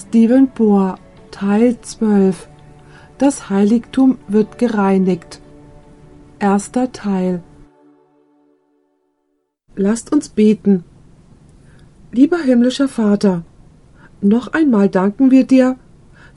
[0.00, 0.96] Stephen Bohr
[1.32, 2.48] Teil 12
[3.18, 5.40] Das Heiligtum wird gereinigt.
[6.38, 7.42] Erster Teil.
[9.74, 10.84] Lasst uns beten.
[12.12, 13.42] Lieber himmlischer Vater,
[14.20, 15.76] noch einmal danken wir dir,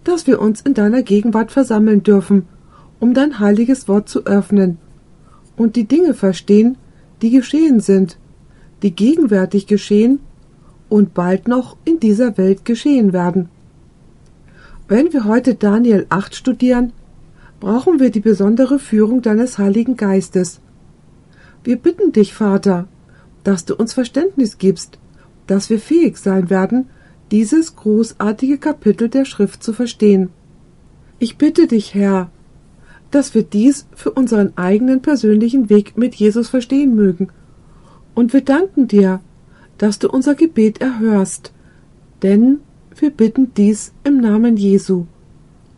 [0.04, 2.48] dass wir uns in deiner Gegenwart versammeln dürfen,
[3.00, 4.80] um dein heiliges Wort zu öffnen
[5.56, 6.78] und die Dinge verstehen,
[7.22, 8.18] die geschehen sind,
[8.82, 10.20] die gegenwärtig geschehen
[10.92, 13.48] und bald noch in dieser Welt geschehen werden.
[14.90, 16.92] Wenn wir heute Daniel 8 studieren,
[17.62, 20.60] brauchen wir die besondere Führung deines Heiligen Geistes.
[21.64, 22.90] Wir bitten dich, Vater,
[23.46, 25.00] dass du uns Verständnis gibst,
[25.48, 26.90] dass wir fähig sein werden,
[27.32, 30.30] dieses großartige Kapitel der Schrift zu verstehen.
[31.20, 32.30] Ich bitte dich, Herr,
[33.12, 37.30] dass wir dies für unseren eigenen persönlichen Weg mit Jesus verstehen mögen.
[38.14, 39.22] Und wir danken dir,
[39.82, 41.52] dass du unser Gebet erhörst,
[42.22, 42.60] denn
[42.96, 45.08] wir bitten dies im Namen Jesu.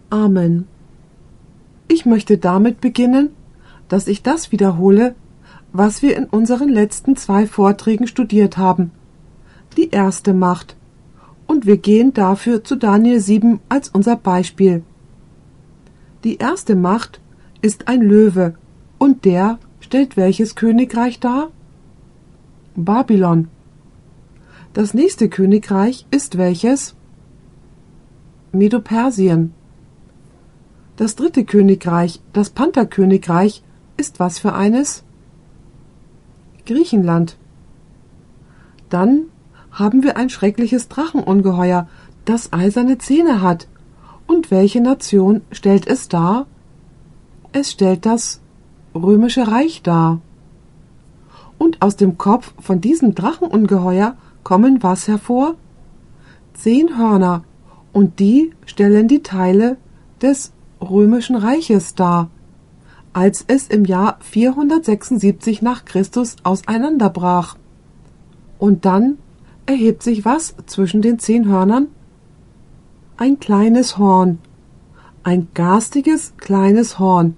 [0.09, 0.67] Amen.
[1.88, 3.30] Ich möchte damit beginnen,
[3.88, 5.16] dass ich das wiederhole,
[5.72, 8.91] was wir in unseren letzten zwei Vorträgen studiert haben.
[9.78, 10.75] Die erste Macht.
[11.47, 14.83] Und wir gehen dafür zu Daniel 7 als unser Beispiel.
[16.25, 17.22] Die erste Macht
[17.61, 18.56] ist ein Löwe,
[18.97, 21.52] und der stellt welches Königreich dar?
[22.75, 23.47] Babylon.
[24.73, 26.95] Das nächste Königreich ist welches?
[28.52, 29.53] Medo-Persien.
[30.95, 33.61] Das dritte Königreich, das Pantherkönigreich,
[33.97, 35.03] ist was für eines?
[36.66, 37.38] Griechenland.
[38.89, 39.25] Dann
[39.71, 41.88] haben wir ein schreckliches Drachenungeheuer,
[42.25, 43.67] das eiserne Zähne hat.
[44.25, 46.47] Und welche Nation stellt es dar?
[47.51, 48.41] Es stellt das
[48.95, 50.19] römische Reich dar.
[51.59, 55.55] Und aus dem Kopf von diesem Drachenungeheuer kommen was hervor?
[56.53, 57.44] Zehn Hörner,
[57.91, 59.77] und die stellen die Teile
[60.22, 62.30] des römischen Reiches dar,
[63.13, 67.57] als es im Jahr 476 nach Christus auseinanderbrach.
[68.57, 69.18] Und dann
[69.66, 71.88] erhebt sich was zwischen den zehn Hörnern?
[73.18, 74.39] Ein kleines Horn,
[75.23, 77.38] ein garstiges kleines Horn,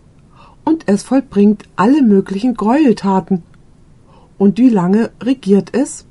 [0.63, 3.44] und es vollbringt alle möglichen Gräueltaten.
[4.38, 6.06] Und wie lange regiert es?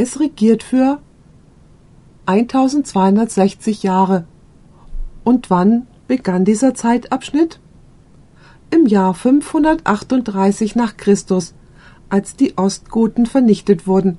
[0.00, 1.00] Es regiert für
[2.26, 4.26] 1260 Jahre.
[5.24, 7.58] Und wann begann dieser Zeitabschnitt?
[8.70, 11.52] Im Jahr 538 nach Christus,
[12.10, 14.18] als die Ostgoten vernichtet wurden.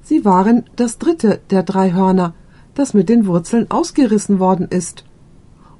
[0.00, 2.34] Sie waren das dritte der drei Hörner,
[2.74, 5.02] das mit den Wurzeln ausgerissen worden ist.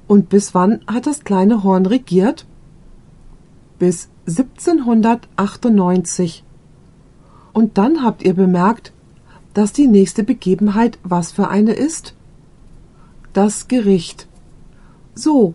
[0.09, 2.47] Und bis wann hat das kleine Horn regiert?
[3.79, 6.43] Bis 1798.
[7.59, 8.93] Und dann habt ihr bemerkt,
[9.53, 12.15] dass die nächste Begebenheit was für eine ist?
[13.33, 14.29] Das Gericht.
[15.17, 15.55] So,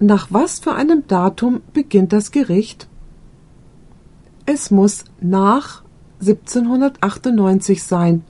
[0.00, 2.88] nach was für einem Datum beginnt das Gericht?
[4.46, 5.82] Es muss nach
[6.20, 8.24] 1798 sein.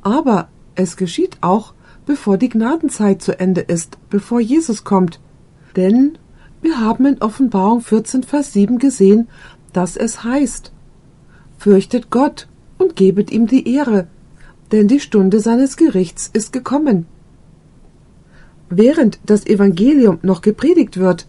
[0.00, 1.74] Aber es geschieht auch,
[2.06, 5.20] bevor die Gnadenzeit zu Ende ist, bevor Jesus kommt.
[5.76, 6.16] Denn
[6.62, 9.28] wir haben in Offenbarung 14, Vers 7 gesehen,
[9.74, 10.72] dass es heißt,
[11.58, 14.06] Fürchtet Gott und gebet ihm die Ehre,
[14.72, 17.06] denn die Stunde seines Gerichts ist gekommen
[18.68, 21.26] während das Evangelium noch gepredigt wird.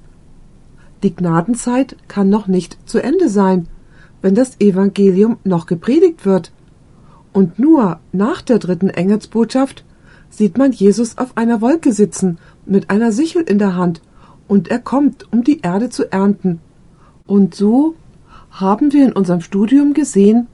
[1.04, 3.68] Die Gnadenzeit kann noch nicht zu Ende sein,
[4.22, 6.52] wenn das Evangelium noch gepredigt wird.
[7.34, 9.84] Und nur nach der dritten Engelsbotschaft
[10.30, 14.02] sieht man Jesus auf einer Wolke sitzen, mit einer Sichel in der Hand,
[14.48, 16.59] und er kommt, um die Erde zu ernten.
[17.26, 17.96] Und so
[18.59, 20.47] haben wir in unserem Studium gesehen,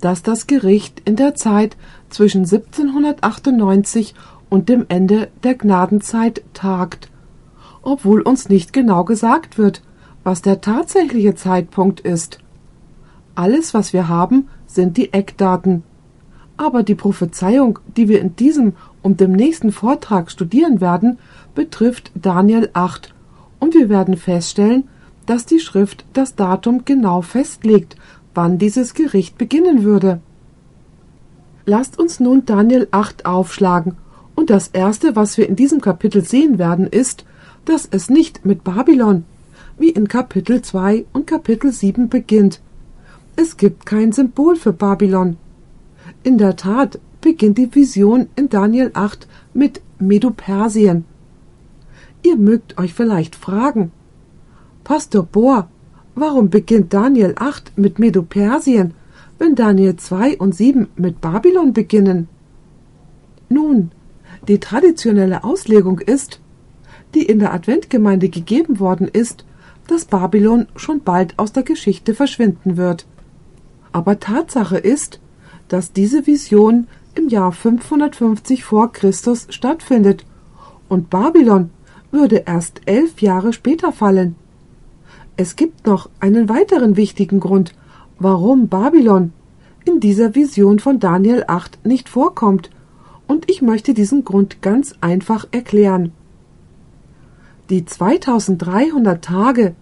[0.00, 1.76] dass das Gericht in der Zeit
[2.10, 4.14] zwischen 1798
[4.50, 7.10] und dem Ende der Gnadenzeit tagt,
[7.82, 9.82] obwohl uns nicht genau gesagt wird,
[10.24, 12.38] was der tatsächliche Zeitpunkt ist.
[13.34, 15.84] Alles, was wir haben, sind die Eckdaten.
[16.56, 21.18] Aber die Prophezeiung, die wir in diesem und dem nächsten Vortrag studieren werden,
[21.54, 23.14] betrifft Daniel 8,
[23.60, 24.84] und wir werden feststellen,
[25.28, 27.96] dass die Schrift das Datum genau festlegt,
[28.34, 30.20] wann dieses Gericht beginnen würde.
[31.66, 33.96] Lasst uns nun Daniel 8 aufschlagen
[34.34, 37.26] und das Erste, was wir in diesem Kapitel sehen werden, ist,
[37.66, 39.24] dass es nicht mit Babylon,
[39.78, 42.62] wie in Kapitel 2 und Kapitel 7 beginnt.
[43.36, 45.36] Es gibt kein Symbol für Babylon.
[46.22, 51.04] In der Tat beginnt die Vision in Daniel 8 mit Medo-Persien.
[52.22, 53.92] Ihr mögt euch vielleicht fragen,
[54.88, 55.68] Pastor Bohr,
[56.14, 58.94] warum beginnt Daniel 8 mit Medo-Persien,
[59.38, 62.26] wenn Daniel 2 und 7 mit Babylon beginnen?
[63.50, 63.90] Nun,
[64.48, 66.40] Die traditionelle Auslegung ist,
[67.14, 69.44] die in der Adventgemeinde gegeben worden ist,
[69.88, 73.06] dass Babylon schon bald aus der Geschichte verschwinden wird.
[73.92, 75.20] Aber Tatsache ist,
[75.68, 80.24] dass diese Vision im Jahr 550 vor Christus stattfindet
[80.88, 81.68] und Babylon
[82.10, 84.34] würde erst elf Jahre später fallen.
[85.40, 87.72] Es gibt noch einen weiteren wichtigen Grund,
[88.18, 89.32] warum Babylon
[89.84, 92.70] in dieser Vision von Daniel 8 nicht vorkommt,
[93.28, 96.10] und ich möchte diesen Grund ganz einfach erklären.
[97.70, 99.76] Die 2300 Tage,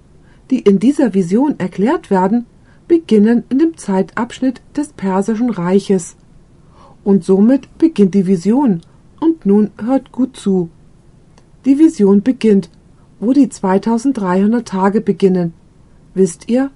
[0.50, 2.44] die in dieser Vision erklärt werden,
[2.87, 6.17] beginnen in dem Zeitabschnitt des Persischen Reiches.
[7.03, 8.82] Und somit beginnt die Vision.
[9.20, 10.69] Und nun hört gut zu.
[11.64, 12.69] Die Vision beginnt,
[13.21, 15.55] wo die 2300 Tage beginnen.
[16.15, 16.71] Wisst ihr?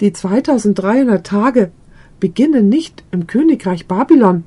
[0.00, 1.70] Die 2300 Tage
[2.20, 4.44] beginnen nicht im Königreich Babylon.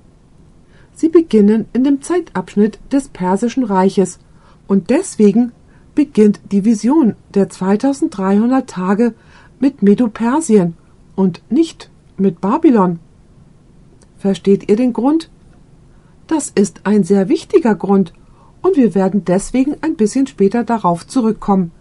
[0.94, 4.20] Sie beginnen in dem Zeitabschnitt des Persischen Reiches
[4.68, 5.52] und deswegen
[5.94, 9.14] beginnt die Vision der 2300 Tage
[9.60, 10.76] mit Medo-Persien
[11.16, 13.00] und nicht mit Babylon.
[14.18, 15.30] Versteht ihr den Grund?
[16.28, 18.14] Das ist ein sehr wichtiger Grund
[18.66, 21.72] und wir werden deswegen ein bisschen später darauf zurückkommen.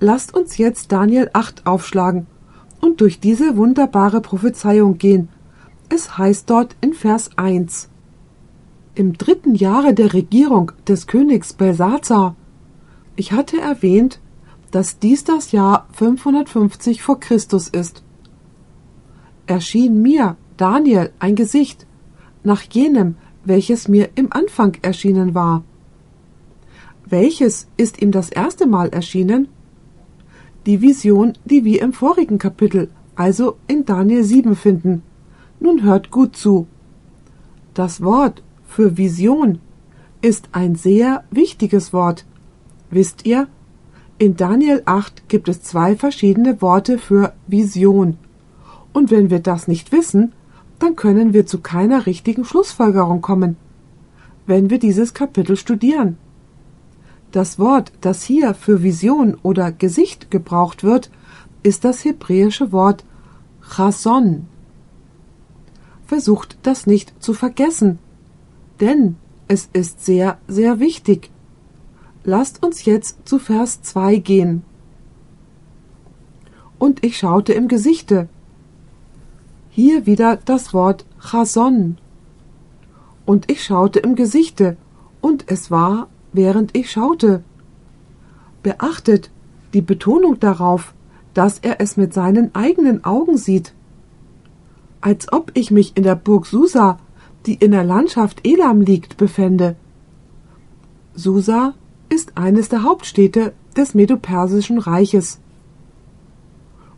[0.00, 2.26] Lasst uns jetzt Daniel 8 aufschlagen
[2.80, 5.28] und durch diese wunderbare Prophezeiung gehen.
[5.90, 7.90] Es heißt dort in Vers 1
[8.94, 12.36] Im dritten Jahre der Regierung des Königs Belsazar
[13.16, 14.20] ich hatte erwähnt,
[14.70, 18.02] dass dies das Jahr 550 vor Christus ist.
[19.46, 21.86] Erschien mir, Daniel, ein Gesicht,
[22.44, 23.16] nach jenem,
[23.46, 25.62] welches mir im Anfang erschienen war.
[27.08, 29.48] Welches ist ihm das erste Mal erschienen?
[30.66, 35.02] Die Vision, die wir im vorigen Kapitel, also in Daniel 7 finden.
[35.60, 36.66] Nun hört gut zu.
[37.74, 39.60] Das Wort für Vision
[40.20, 42.26] ist ein sehr wichtiges Wort.
[42.90, 43.48] Wisst ihr?
[44.18, 48.16] In Daniel 8 gibt es zwei verschiedene Worte für Vision.
[48.92, 50.32] Und wenn wir das nicht wissen,
[50.78, 53.56] dann können wir zu keiner richtigen Schlussfolgerung kommen,
[54.46, 56.18] wenn wir dieses Kapitel studieren.
[57.32, 61.10] Das Wort, das hier für Vision oder Gesicht gebraucht wird,
[61.62, 63.04] ist das hebräische Wort
[63.60, 64.46] Chason.
[66.06, 67.98] Versucht das nicht zu vergessen,
[68.80, 69.16] denn
[69.48, 71.30] es ist sehr, sehr wichtig.
[72.24, 74.62] Lasst uns jetzt zu Vers 2 gehen.
[76.78, 78.28] Und ich schaute im Gesichte.
[79.76, 81.98] Hier wieder das Wort Chason.
[83.26, 84.78] Und ich schaute im Gesichte,
[85.20, 87.44] und es war, während ich schaute.
[88.62, 89.30] Beachtet
[89.74, 90.94] die Betonung darauf,
[91.34, 93.74] dass er es mit seinen eigenen Augen sieht.
[95.02, 96.98] Als ob ich mich in der Burg Susa,
[97.44, 99.76] die in der Landschaft Elam liegt, befände.
[101.14, 101.74] Susa
[102.08, 105.38] ist eines der Hauptstädte des Medopersischen Reiches.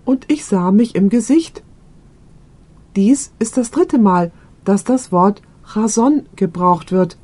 [0.05, 1.65] Und ich sah mich im Gesicht.
[2.97, 4.33] Dies ist das dritte Mal,
[4.65, 5.43] dass das Wort
[5.73, 7.19] Chason gebraucht wird,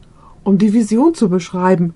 [0.44, 1.94] um die Vision zu beschreiben.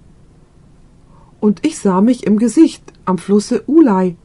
[1.41, 4.17] Und ich sah mich im Gesicht am Flusse Ulai.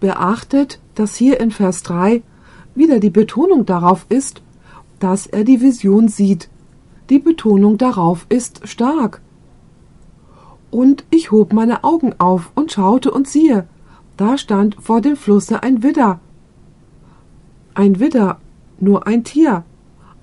[0.00, 2.22] Beachtet, dass hier in Vers 3
[2.74, 4.42] wieder die Betonung darauf ist,
[5.00, 6.48] dass er die Vision sieht.
[7.10, 9.20] Die Betonung darauf ist stark.
[10.70, 13.66] Und ich hob meine Augen auf und schaute und siehe,
[14.16, 16.20] da stand vor dem Flusse ein Widder.
[17.74, 18.38] Ein Widder,
[18.80, 19.64] nur ein Tier.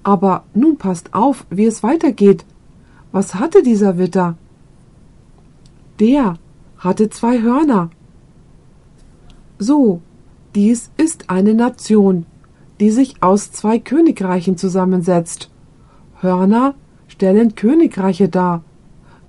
[0.03, 2.45] Aber nun passt auf, wie es weitergeht.
[3.11, 4.37] Was hatte dieser Widder?
[5.99, 6.35] Der
[6.77, 7.89] hatte zwei Hörner.
[9.59, 10.01] So,
[10.55, 12.25] dies ist eine Nation,
[12.79, 15.51] die sich aus zwei Königreichen zusammensetzt.
[16.19, 16.73] Hörner
[17.07, 18.63] stellen Königreiche dar.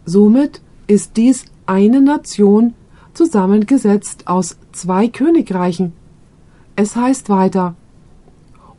[0.06, 2.74] Somit ist dies eine Nation,
[3.14, 5.92] zusammengesetzt aus zwei Königreichen.
[6.76, 7.74] Es heißt weiter,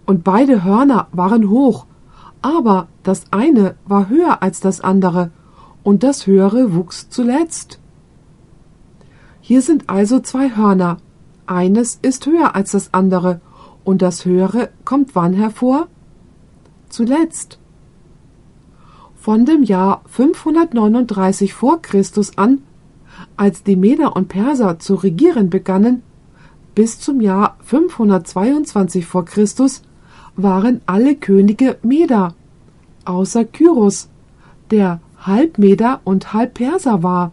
[0.05, 1.85] und beide Hörner waren hoch,
[2.41, 5.31] aber das eine war höher als das andere,
[5.83, 7.79] und das höhere wuchs zuletzt.
[9.41, 10.97] Hier sind also zwei Hörner,
[11.45, 13.41] eines ist höher als das andere,
[13.83, 15.87] und das höhere kommt wann hervor?
[16.89, 17.59] Zuletzt.
[19.15, 22.61] Von dem Jahr 539 vor Christus an,
[23.37, 26.03] als die Meder und Perser zu regieren begannen,
[26.75, 29.81] bis zum Jahr 522 vor Christus
[30.35, 32.33] waren alle Könige Meder,
[33.05, 34.09] außer Kyros,
[34.71, 37.31] der halb Meder und halb Perser war.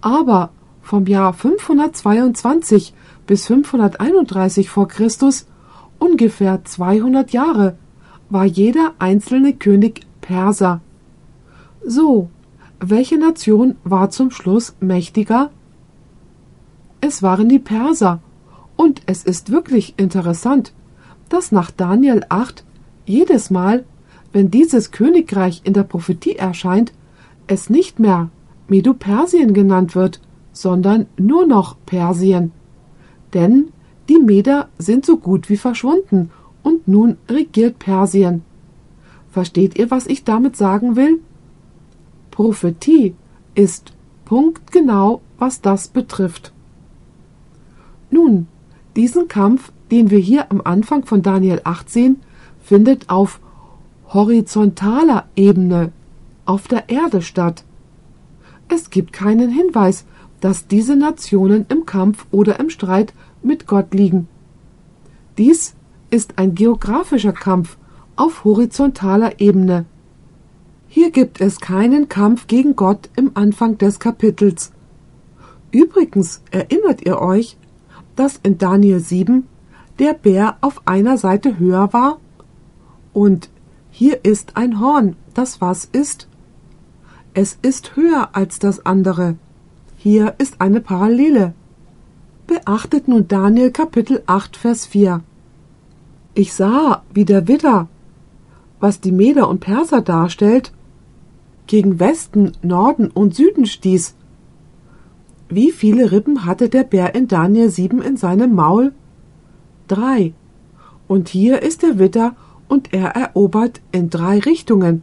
[0.00, 0.50] Aber
[0.82, 2.92] vom Jahr 522
[3.26, 5.46] bis 531 vor Christus,
[5.98, 7.76] ungefähr 200 Jahre,
[8.28, 10.80] war jeder einzelne König Perser.
[11.84, 12.28] So,
[12.80, 15.50] welche Nation war zum Schluss mächtiger?
[17.00, 18.20] Es waren die Perser.
[18.76, 20.72] Und es ist wirklich interessant,
[21.32, 22.64] dass nach Daniel 8
[23.06, 23.84] jedes Mal,
[24.32, 26.92] wenn dieses Königreich in der Prophetie erscheint,
[27.46, 28.30] es nicht mehr
[28.68, 30.20] Medo-Persien genannt wird,
[30.52, 32.52] sondern nur noch Persien.
[33.34, 33.68] Denn
[34.08, 36.30] die Meder sind so gut wie verschwunden
[36.62, 38.42] und nun regiert Persien.
[39.30, 41.20] Versteht ihr, was ich damit sagen will?
[42.30, 43.14] Prophetie
[43.54, 43.92] ist
[44.26, 46.52] punktgenau, was das betrifft.
[48.10, 48.46] Nun,
[48.96, 52.22] diesen Kampf, den wir hier am Anfang von Daniel 8 sehen,
[52.62, 53.40] findet auf
[54.08, 55.92] horizontaler Ebene
[56.46, 57.62] auf der Erde statt.
[58.68, 60.06] Es gibt keinen Hinweis,
[60.40, 64.28] dass diese Nationen im Kampf oder im Streit mit Gott liegen.
[65.36, 65.74] Dies
[66.10, 67.76] ist ein geografischer Kampf
[68.16, 69.84] auf horizontaler Ebene.
[70.88, 74.72] Hier gibt es keinen Kampf gegen Gott im Anfang des Kapitels.
[75.70, 77.58] Übrigens erinnert ihr euch,
[78.16, 79.48] dass in Daniel 7
[79.98, 82.18] der Bär auf einer Seite höher war?
[83.12, 83.50] Und
[83.90, 86.28] hier ist ein Horn, das was ist?
[87.34, 89.36] Es ist höher als das andere.
[89.96, 91.54] Hier ist eine Parallele.
[92.46, 95.22] Beachtet nun Daniel Kapitel 8, Vers 4.
[96.34, 97.88] Ich sah, wie der Widder,
[98.80, 100.72] was die Meder und Perser darstellt,
[101.66, 104.14] gegen Westen, Norden und Süden stieß.
[105.48, 108.92] Wie viele Rippen hatte der Bär in Daniel 7 in seinem Maul?
[109.92, 110.32] Drei.
[111.06, 112.34] Und hier ist der Widder
[112.66, 115.02] und er erobert in drei Richtungen.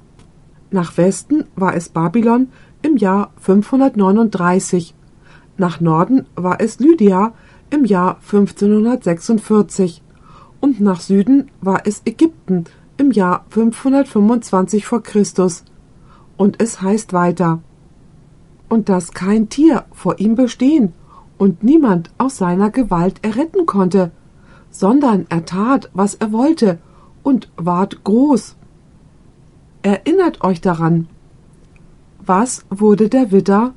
[0.71, 2.47] Nach Westen war es Babylon
[2.81, 4.95] im Jahr 539.
[5.57, 7.33] Nach Norden war es Lydia
[7.69, 10.01] im Jahr 1546
[10.59, 12.63] und nach Süden war es Ägypten
[12.97, 15.65] im Jahr 525 vor Christus.
[16.35, 17.61] Und es heißt weiter
[18.69, 20.93] und dass kein Tier vor ihm bestehen
[21.37, 24.11] und niemand aus seiner Gewalt erretten konnte,
[24.71, 26.79] sondern er tat, was er wollte
[27.23, 28.55] und ward groß.
[29.81, 31.07] Erinnert euch daran.
[32.25, 33.73] Was wurde der Widder?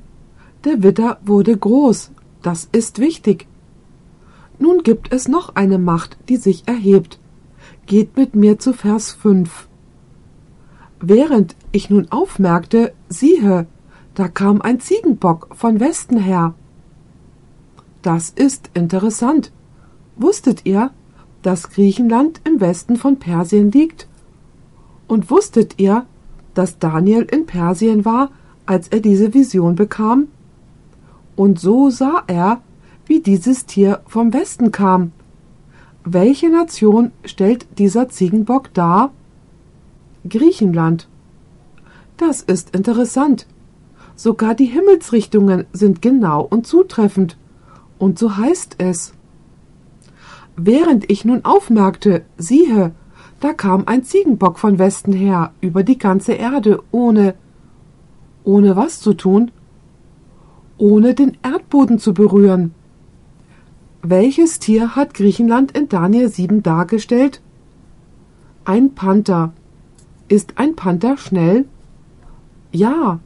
[0.63, 2.11] Der Widder wurde groß.
[2.41, 3.47] Das ist wichtig.
[4.59, 7.19] Nun gibt es noch eine Macht, die sich erhebt.
[7.85, 9.67] Geht mit mir zu Vers 5.
[10.99, 13.67] Während ich nun aufmerkte, siehe,
[14.13, 16.53] da kam ein Ziegenbock von Westen her.
[18.01, 19.51] Das ist interessant.
[20.15, 20.91] Wusstet ihr,
[21.41, 24.07] dass Griechenland im Westen von Persien liegt?
[25.07, 26.05] Und wusstet ihr,
[26.53, 28.29] dass Daniel in Persien war,
[28.65, 30.27] als er diese Vision bekam?
[31.35, 32.61] Und so sah er,
[33.05, 35.11] wie dieses Tier vom Westen kam.
[36.05, 39.11] Welche Nation stellt dieser Ziegenbock dar?
[40.27, 41.07] Griechenland.
[42.17, 43.47] Das ist interessant.
[44.15, 47.37] Sogar die Himmelsrichtungen sind genau und zutreffend.
[47.97, 49.12] Und so heißt es.
[50.55, 52.91] Während ich nun aufmerkte, siehe,
[53.39, 57.35] da kam ein Ziegenbock von Westen her über die ganze Erde, ohne
[58.43, 59.51] ohne was zu tun?
[60.77, 62.73] Ohne den Erdboden zu berühren.
[64.01, 67.41] Welches Tier hat Griechenland in Daniel 7 dargestellt?
[68.65, 69.53] Ein Panther.
[70.27, 71.65] Ist ein Panther schnell?
[72.71, 73.19] Ja,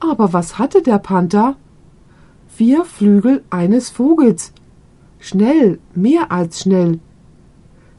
[0.00, 1.56] aber was hatte der Panther?
[2.48, 4.52] Vier Flügel eines Vogels.
[5.24, 6.98] Schnell, mehr als schnell.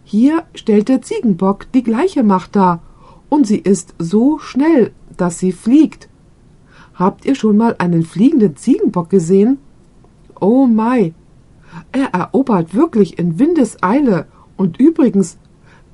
[0.04, 2.82] Hier stellt der Ziegenbock die gleiche Macht dar,
[3.30, 6.10] und sie ist so schnell, dass sie fliegt.
[6.96, 9.60] Habt ihr schon mal einen fliegenden Ziegenbock gesehen?
[10.42, 11.14] Oh mai!
[11.94, 14.28] Er erobert wirklich in Windeseile
[14.58, 15.38] und übrigens,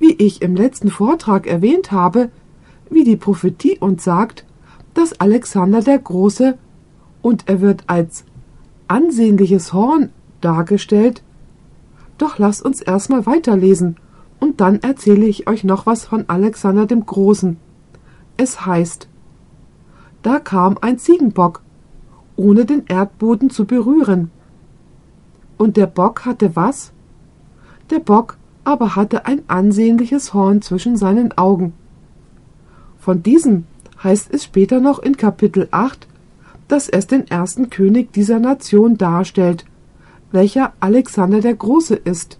[0.00, 2.30] wie ich im letzten Vortrag erwähnt habe,
[2.90, 4.44] wie die Prophetie uns sagt,
[4.94, 6.58] dass Alexander der Große
[7.22, 8.24] und er wird als
[8.88, 10.10] ansehnliches Horn
[10.40, 11.22] dargestellt.
[12.18, 13.96] Doch lasst uns erstmal weiterlesen
[14.40, 17.56] und dann erzähle ich euch noch was von Alexander dem Großen.
[18.36, 19.08] Es heißt,
[20.22, 21.62] da kam ein Ziegenbock,
[22.36, 24.30] ohne den Erdboden zu berühren.
[25.56, 26.92] Und der Bock hatte was?
[27.90, 31.72] Der Bock aber hatte ein ansehnliches Horn zwischen seinen Augen.
[32.98, 33.64] Von diesem
[34.02, 36.06] heißt es später noch in Kapitel 8,
[36.68, 39.64] dass es den ersten König dieser Nation darstellt,
[40.32, 42.38] welcher Alexander der Große ist.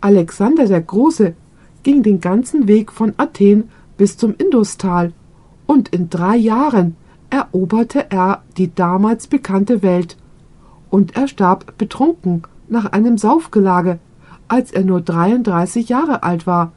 [0.00, 1.34] Alexander der Große
[1.82, 5.12] ging den ganzen Weg von Athen bis zum Industal
[5.66, 6.96] und in drei Jahren
[7.30, 10.16] eroberte er die damals bekannte Welt
[10.90, 13.98] und er starb betrunken nach einem Saufgelage,
[14.46, 16.72] als er nur 33 Jahre alt war,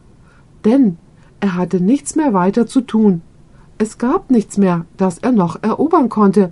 [0.66, 0.98] denn
[1.40, 3.22] er hatte nichts mehr weiter zu tun
[3.84, 6.52] Es gab nichts mehr, das er noch erobern konnte.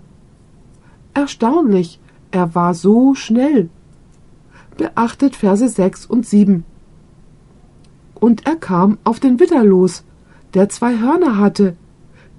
[1.13, 1.99] Erstaunlich,
[2.31, 3.69] er war so schnell.
[4.77, 6.63] Beachtet Verse 6 und 7.
[8.15, 10.03] Und er kam auf den Widder los,
[10.53, 11.75] der zwei Hörner hatte,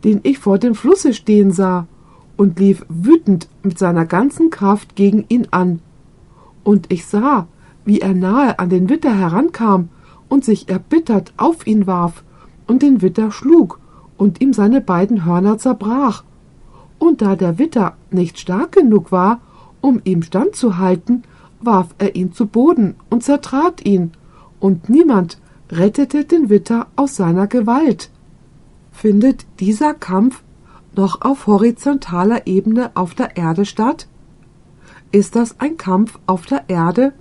[0.04, 1.86] den ich vor dem Flusse stehen sah,
[2.36, 5.80] und lief wütend mit seiner ganzen Kraft gegen ihn an.
[6.64, 7.46] Und ich sah,
[7.84, 9.90] wie er nahe an den Widder herankam
[10.28, 12.24] und sich erbittert auf ihn warf
[12.66, 13.78] und den Widder schlug
[14.16, 16.24] und ihm seine beiden Hörner zerbrach.
[16.98, 19.40] Und da der Widder nicht stark genug war,
[19.80, 21.24] um ihm standzuhalten,
[21.60, 24.12] warf er ihn zu Boden und zertrat ihn,
[24.58, 25.38] und niemand
[25.70, 28.10] rettete den Widder aus seiner Gewalt.
[28.92, 30.42] Findet dieser Kampf
[30.94, 34.08] noch auf horizontaler Ebene auf der Erde statt?
[35.12, 37.12] Ist das ein Kampf auf der Erde?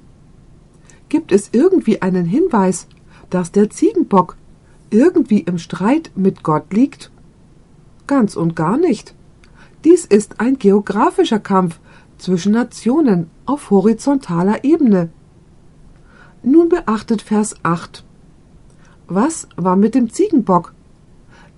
[1.08, 2.88] Gibt es irgendwie einen Hinweis,
[3.30, 4.38] dass der Ziegenbock
[4.90, 7.12] irgendwie im Streit mit Gott liegt?
[8.08, 9.16] Ganz und gar nicht.
[9.86, 11.80] Dies ist ein geografischer Kampf
[12.20, 15.10] zwischen Nationen auf horizontaler Ebene.
[16.44, 18.04] Nun beachtet Vers 8.
[19.08, 20.74] Was war mit dem Ziegenbock?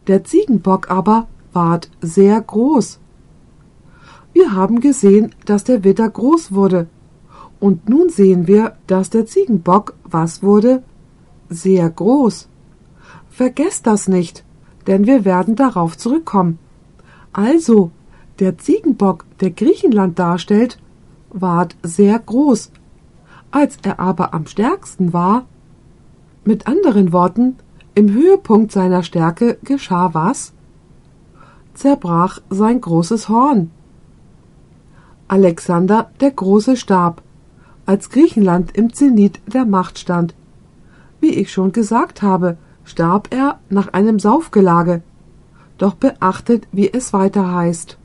[0.07, 2.99] Der Ziegenbock aber ward sehr groß.
[4.33, 6.87] Wir haben gesehen, dass der Widder groß wurde.
[7.59, 10.83] Und nun sehen wir, dass der Ziegenbock was wurde?
[11.49, 12.47] Sehr groß.
[13.29, 14.43] Vergesst das nicht,
[14.87, 16.57] denn wir werden darauf zurückkommen.
[17.33, 17.91] Also,
[18.39, 20.79] der Ziegenbock, der Griechenland darstellt,
[21.29, 22.71] ward sehr groß.
[23.51, 25.45] Als er aber am stärksten war,
[26.43, 27.57] mit anderen Worten,
[27.93, 30.53] im Höhepunkt seiner Stärke geschah was?
[31.73, 33.71] Zerbrach sein großes Horn.
[35.27, 37.21] Alexander der Große starb,
[37.85, 40.33] als Griechenland im Zenit der Macht stand.
[41.19, 45.01] Wie ich schon gesagt habe, starb er nach einem Saufgelage.
[45.77, 47.97] Doch beachtet, wie es weiter heißt.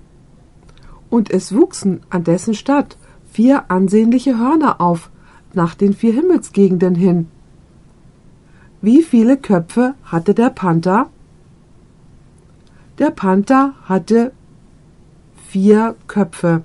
[1.11, 2.97] Und es wuchsen an dessen Stadt
[3.31, 5.11] vier ansehnliche Hörner auf,
[5.53, 7.29] nach den vier Himmelsgegenden hin.
[8.83, 11.09] Wie viele Köpfe hatte der Panther?
[12.99, 14.33] Der Panther hatte
[15.49, 16.63] vier Köpfe.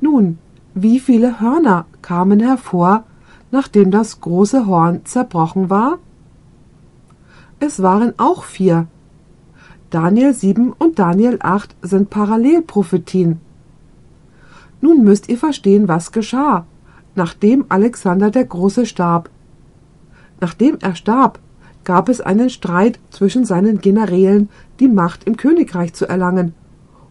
[0.00, 0.38] Nun,
[0.74, 3.04] wie viele Hörner kamen hervor,
[3.50, 5.98] nachdem das große Horn zerbrochen war?
[7.58, 8.86] Es waren auch vier.
[9.90, 13.40] Daniel 7 und Daniel 8 sind Parallelprophetien.
[14.80, 16.66] Nun müsst ihr verstehen, was geschah,
[17.14, 19.30] nachdem Alexander der Große starb.
[20.40, 21.38] Nachdem er starb,
[21.84, 24.48] gab es einen Streit zwischen seinen Generälen,
[24.80, 26.52] die Macht im Königreich zu erlangen,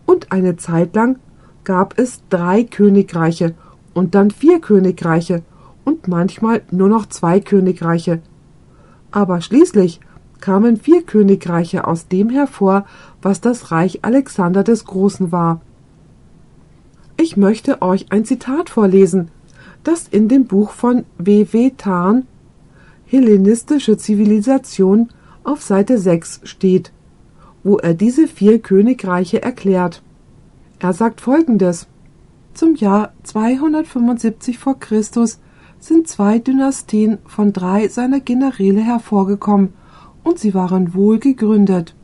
[0.06, 1.18] und eine Zeit lang
[1.64, 3.56] gab es drei Königreiche
[3.94, 5.44] und dann vier Königreiche
[5.86, 8.22] und manchmal nur noch zwei Königreiche.
[9.12, 10.02] Aber schließlich
[10.42, 12.86] kamen vier Königreiche aus dem hervor,
[13.22, 15.62] was das Reich Alexander des Großen war.
[17.18, 19.30] Ich möchte euch ein Zitat vorlesen,
[19.84, 21.48] das in dem Buch von W.
[21.52, 21.72] W.
[21.78, 22.28] Tarn
[23.08, 25.10] Hellenistische Zivilisation
[25.44, 26.92] auf Seite 6 steht,
[27.64, 30.02] wo er diese vier Königreiche erklärt.
[30.80, 31.88] Er sagt folgendes
[32.56, 35.40] Zum Jahr 275 vor Christus
[35.80, 39.74] sind zwei Dynastien von drei seiner Generäle hervorgekommen,
[40.26, 41.96] und sie waren wohl gegründet.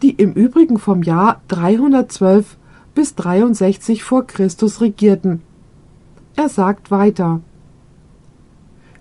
[0.00, 2.56] Die im Übrigen vom Jahr 312
[2.94, 5.42] bis 63 vor Christus regierten.
[6.36, 7.40] Er sagt weiter.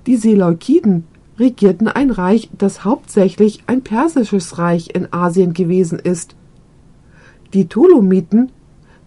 [0.08, 1.04] Die Seleukiden
[1.38, 6.36] regierten ein Reich, das hauptsächlich ein persisches Reich in Asien gewesen ist.
[7.54, 8.52] Die Ptolemiten,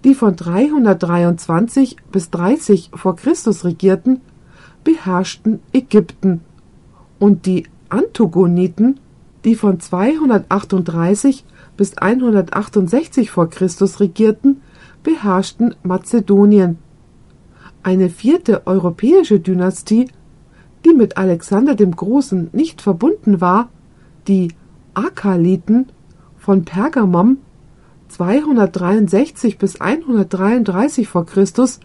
[0.05, 4.21] die von 323 bis 30 vor Christus regierten,
[4.85, 6.43] beherrschten Ägypten
[7.19, 8.99] und die Antigoniten,
[9.45, 11.45] die von 238
[11.77, 14.63] bis 168 vor Christus regierten,
[15.03, 16.79] beherrschten Mazedonien.
[17.83, 20.09] Eine vierte europäische Dynastie,
[20.85, 23.71] die mit Alexander dem Großen nicht verbunden war,
[24.29, 24.53] die
[24.95, 25.87] Akaliten
[26.37, 27.39] von Pergamon
[28.09, 31.81] 263 bis 133 vor Christus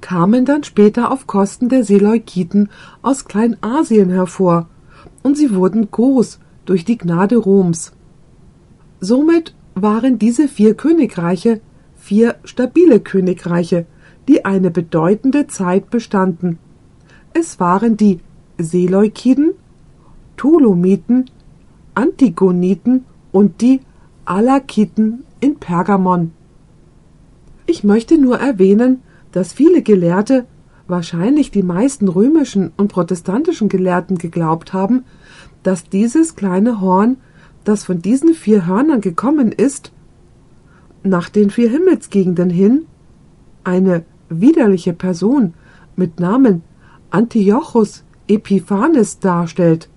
[0.00, 2.68] kamen dann später auf Kosten der Seleukiden
[3.02, 4.68] aus Kleinasien hervor
[5.22, 7.92] und sie wurden groß durch die Gnade Roms.
[9.00, 11.60] Somit waren diese vier Königreiche
[12.08, 13.84] vier stabile Königreiche,
[14.28, 16.58] die eine bedeutende Zeit bestanden.
[17.34, 18.20] Es waren die
[18.56, 19.52] Seleukiden,
[20.36, 21.30] Ptolemiten,
[21.94, 23.80] Antigoniten und die
[24.24, 26.32] Alakiten in Pergamon.
[27.66, 29.02] Ich möchte nur erwähnen,
[29.32, 30.46] dass viele Gelehrte,
[30.88, 35.04] wahrscheinlich die meisten römischen und protestantischen Gelehrten geglaubt haben,
[35.62, 37.18] dass dieses kleine Horn
[37.64, 39.92] das von diesen vier Hörnern gekommen ist,
[41.02, 42.86] nach den vier Himmelsgegenden hin,
[43.64, 45.54] eine widerliche Person
[45.96, 46.62] mit Namen
[47.10, 49.88] Antiochus Epiphanes darstellt.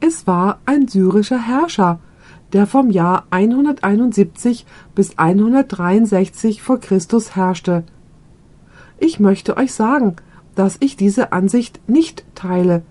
[0.00, 2.00] Es war ein syrischer Herrscher,
[2.52, 7.84] der vom Jahr 171 bis 163 vor Christus herrschte.
[8.98, 10.16] Ich möchte euch sagen,
[10.54, 12.82] dass ich diese Ansicht nicht teile,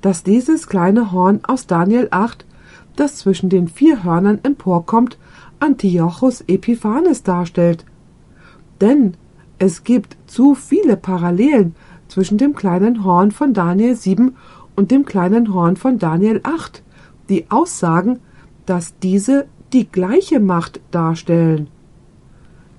[0.00, 2.46] dass dieses kleine Horn aus Daniel 8,
[2.96, 5.18] das zwischen den vier Hörnern emporkommt,
[5.58, 7.84] Antiochus Epiphanes darstellt.
[8.80, 9.14] Denn
[9.58, 11.74] es gibt zu viele Parallelen
[12.08, 14.36] zwischen dem kleinen Horn von Daniel 7
[14.76, 16.82] und dem kleinen Horn von Daniel 8,
[17.28, 18.20] die aussagen,
[18.66, 21.68] dass diese die gleiche Macht darstellen.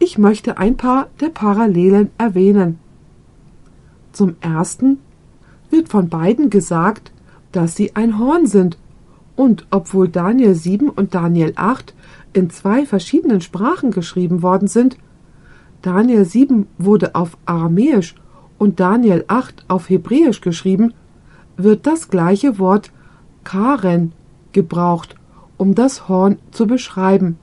[0.04, 2.80] Ich möchte ein paar der Parallelen erwähnen.
[4.12, 4.98] Zum ersten
[5.70, 7.12] wird von beiden gesagt,
[7.52, 8.80] dass sie ein Horn sind,
[9.36, 11.94] und obwohl Daniel 7 und Daniel 8
[12.34, 14.98] in zwei verschiedenen Sprachen geschrieben worden sind,
[15.84, 18.16] Daniel 7 wurde auf Aramäisch
[18.58, 20.96] und Daniel 8 auf Hebräisch geschrieben,
[21.58, 22.92] wird das gleiche Wort
[23.44, 24.14] Karen
[24.52, 25.14] gebraucht,
[25.58, 27.38] um das Horn zu beschreiben.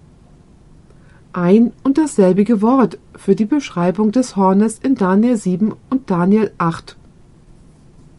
[1.40, 6.96] Ein und dasselbige Wort für die Beschreibung des Hornes in Daniel 7 und Daniel 8.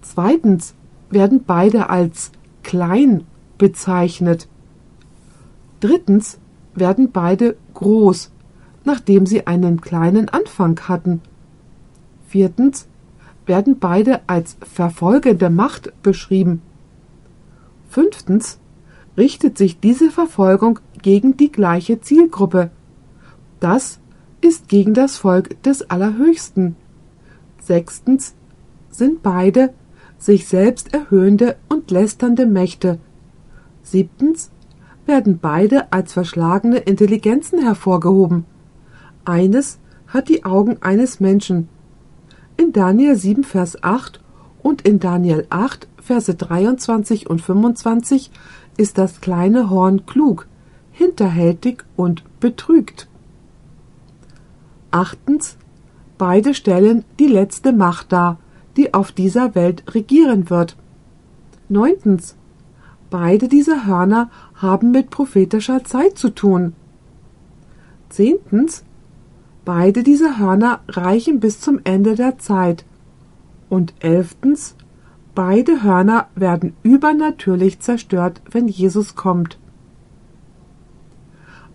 [0.01, 0.73] Zweitens
[1.09, 2.31] werden beide als
[2.63, 3.25] klein
[3.57, 4.47] bezeichnet.
[5.81, 6.39] Drittens
[6.75, 8.31] werden beide groß,
[8.85, 11.21] nachdem sie einen kleinen Anfang hatten.
[12.29, 12.87] Viertens
[13.45, 16.61] werden beide als verfolgende Macht beschrieben.
[17.89, 18.59] Fünftens
[19.17, 22.71] richtet sich diese Verfolgung gegen die gleiche Zielgruppe.
[23.59, 23.99] Das
[24.41, 26.75] ist gegen das Volk des Allerhöchsten.
[27.61, 28.35] Sechstens
[28.89, 29.73] sind beide
[30.17, 32.99] sich selbst erhöhende und lästernde Mächte.
[33.83, 34.51] Siebtens
[35.05, 38.45] werden beide als verschlagene Intelligenzen hervorgehoben.
[39.25, 41.69] Eines hat die Augen eines Menschen.
[42.57, 44.21] In Daniel 7, Vers 8
[44.61, 48.31] und in Daniel 8, Verse 23 und 25
[48.77, 50.47] ist das kleine Horn klug,
[50.91, 53.07] hinterhältig und betrügt.
[54.91, 55.57] Achtens.
[56.17, 58.37] Beide stellen die letzte Macht dar,
[58.77, 60.75] die auf dieser Welt regieren wird.
[61.69, 62.35] Neuntens.
[63.09, 66.73] Beide dieser Hörner haben mit prophetischer Zeit zu tun.
[68.09, 68.83] Zehntens.
[69.65, 72.85] Beide dieser Hörner reichen bis zum Ende der Zeit.
[73.69, 74.75] Und elftens.
[75.35, 79.59] Beide Hörner werden übernatürlich zerstört, wenn Jesus kommt.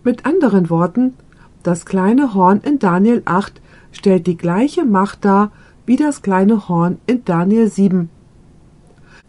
[0.03, 1.13] Mit anderen Worten,
[1.65, 5.51] das kleine Horn in Daniel 8 stellt die gleiche Macht dar
[5.85, 8.09] wie das kleine Horn in Daniel 7.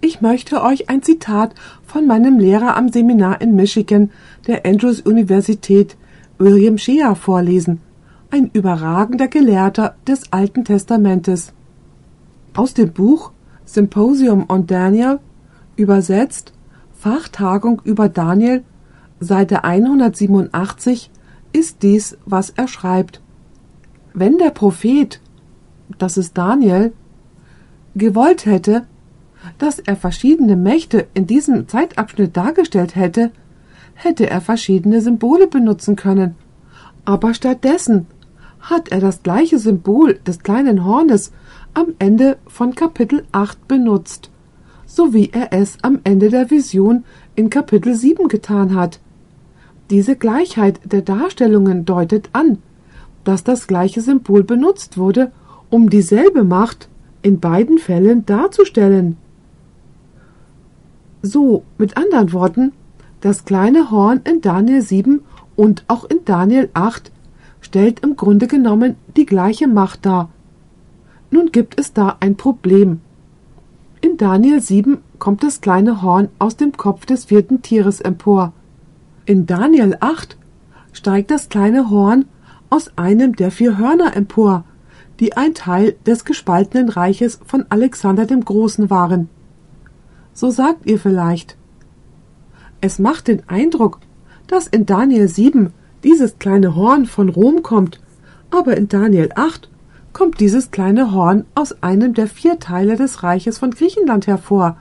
[0.00, 4.10] Ich möchte euch ein Zitat von meinem Lehrer am Seminar in Michigan
[4.46, 5.96] der Andrews Universität,
[6.38, 7.80] William Shea, vorlesen,
[8.30, 11.52] ein überragender Gelehrter des Alten Testamentes.
[12.54, 13.32] Aus dem Buch
[13.66, 15.18] Symposium on Daniel,
[15.76, 16.52] übersetzt
[16.94, 18.62] Fachtagung über Daniel,
[19.20, 21.10] Seite 187,
[21.52, 23.20] ist dies, was er schreibt.
[24.14, 25.20] Wenn der Prophet,
[25.98, 26.92] das ist Daniel,
[27.94, 28.86] gewollt hätte,
[29.58, 33.30] dass er verschiedene Mächte in diesem Zeitabschnitt dargestellt hätte,
[33.94, 36.34] hätte er verschiedene Symbole benutzen können.
[37.04, 38.06] Aber stattdessen
[38.60, 41.32] hat er das gleiche Symbol des kleinen Hornes
[41.74, 44.30] am Ende von Kapitel 8 benutzt,
[44.86, 47.04] so wie er es am Ende der Vision
[47.34, 49.00] in Kapitel 7 getan hat.
[49.90, 52.58] Diese Gleichheit der Darstellungen deutet an,
[53.24, 55.30] dass das gleiche Symbol benutzt wurde,
[55.70, 56.88] um dieselbe Macht
[57.22, 59.16] in beiden Fällen darzustellen.
[61.22, 62.72] So, mit anderen Worten,
[63.20, 65.20] das kleine Horn in Daniel 7
[65.56, 67.10] und auch in Daniel 8
[67.60, 70.30] stellt im Grunde genommen die gleiche Macht dar.
[71.30, 73.00] Nun gibt es da ein Problem.
[74.00, 78.52] In Daniel 7 kommt das kleine Horn aus dem Kopf des vierten Tieres empor.
[79.28, 80.36] In Daniel 8
[80.92, 82.26] steigt das kleine Horn
[82.70, 84.62] aus einem der vier Hörner empor,
[85.18, 89.28] die ein Teil des gespaltenen Reiches von Alexander dem Großen waren.
[90.32, 91.56] So sagt ihr vielleicht.
[92.80, 93.98] Es macht den Eindruck,
[94.46, 95.72] dass in Daniel 7
[96.04, 98.00] dieses kleine Horn von Rom kommt,
[98.52, 99.68] aber in Daniel 8
[100.12, 104.76] kommt dieses kleine Horn aus einem der vier Teile des Reiches von Griechenland hervor,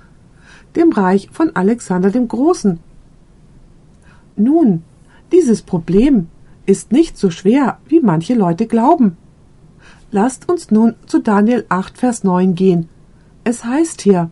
[0.75, 2.79] dem Reich von Alexander dem Großen.
[4.35, 4.83] Nun,
[5.31, 6.27] dieses Problem
[6.65, 9.17] ist nicht so schwer, wie manche Leute glauben.
[10.11, 12.89] Lasst uns nun zu Daniel 8, Vers 9 gehen.
[13.43, 14.29] Es heißt hier,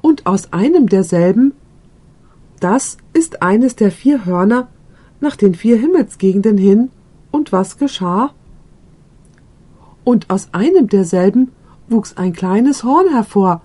[0.00, 1.52] und aus einem derselben,
[2.60, 4.68] Das ist eines der vier Hörner
[5.20, 6.90] nach den vier Himmelsgegenden hin,
[7.32, 8.30] und was geschah?
[10.04, 11.50] Und aus einem derselben
[11.88, 13.62] wuchs ein kleines Horn hervor,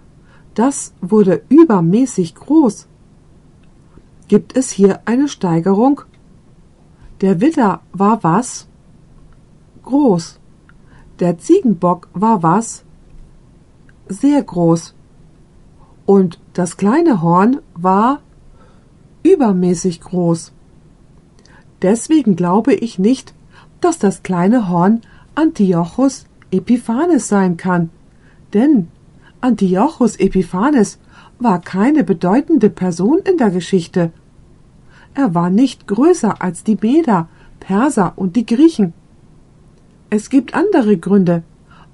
[0.56, 2.88] das wurde übermäßig groß.
[4.28, 6.02] Gibt es hier eine Steigerung?
[7.22, 8.68] Der Widder war was?
[9.84, 10.40] Groß.
[11.20, 12.84] Der Ziegenbock war was?
[14.10, 14.94] Sehr groß.
[16.06, 18.22] Und das kleine Horn war
[19.24, 20.52] übermäßig groß.
[21.82, 23.34] Deswegen glaube ich nicht,
[23.80, 25.02] dass das kleine Horn
[25.36, 27.92] Antiochus Epiphanes sein kann,
[28.54, 28.88] denn
[29.40, 31.00] Antiochus Epiphanes
[31.39, 34.12] war keine bedeutende Person in der Geschichte.
[35.13, 37.28] Er war nicht größer als die Meder,
[37.60, 38.93] Perser und die Griechen.
[40.10, 41.43] Es gibt andere Gründe,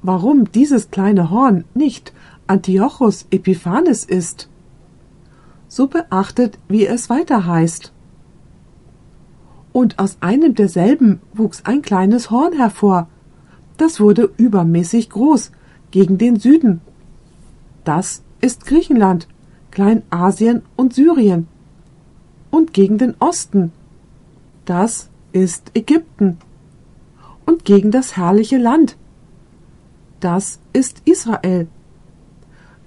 [0.02, 2.14] warum dieses kleine Horn nicht
[2.48, 4.50] Antiochus Epiphanes ist.
[5.68, 7.92] So beachtet, wie es weiter heißt.
[9.72, 13.08] Und aus einem derselben wuchs ein kleines Horn hervor.
[13.78, 15.52] Das wurde übermäßig groß
[15.90, 16.82] gegen den Süden.
[17.84, 19.28] Das ist Griechenland,
[19.74, 21.48] Kleinasien und Syrien.
[22.52, 23.72] Und gegen den Osten.
[24.66, 26.38] Das ist Ägypten.
[27.48, 28.98] Und gegen das herrliche Land.
[30.20, 31.68] Das ist Israel.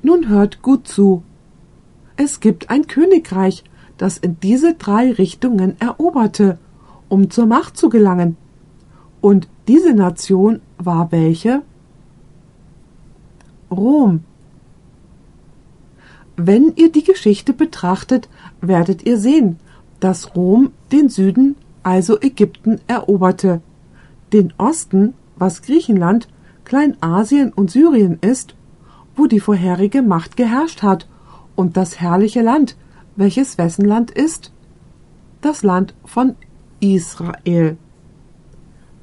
[0.00, 1.24] Nun hört gut zu.
[2.16, 3.64] Es gibt ein Königreich,
[3.98, 6.56] das in diese drei Richtungen eroberte,
[7.08, 8.36] um zur Macht zu gelangen.
[9.20, 11.62] Und diese Nation war welche?
[13.72, 14.22] Rom.
[16.36, 18.28] Wenn ihr die Geschichte betrachtet,
[18.60, 19.58] werdet ihr sehen,
[20.00, 23.62] dass Rom den Süden, also Ägypten, eroberte,
[24.32, 26.28] den Osten, was Griechenland,
[26.64, 28.54] Kleinasien und Syrien ist,
[29.14, 31.08] wo die vorherige Macht geherrscht hat,
[31.54, 32.76] und das herrliche Land,
[33.16, 34.52] welches wessen Land ist?
[35.40, 36.36] Das Land von
[36.80, 37.78] Israel.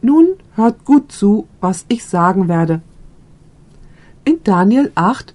[0.03, 2.81] Nun hört gut zu, was ich sagen werde.
[4.23, 5.33] In Daniel 8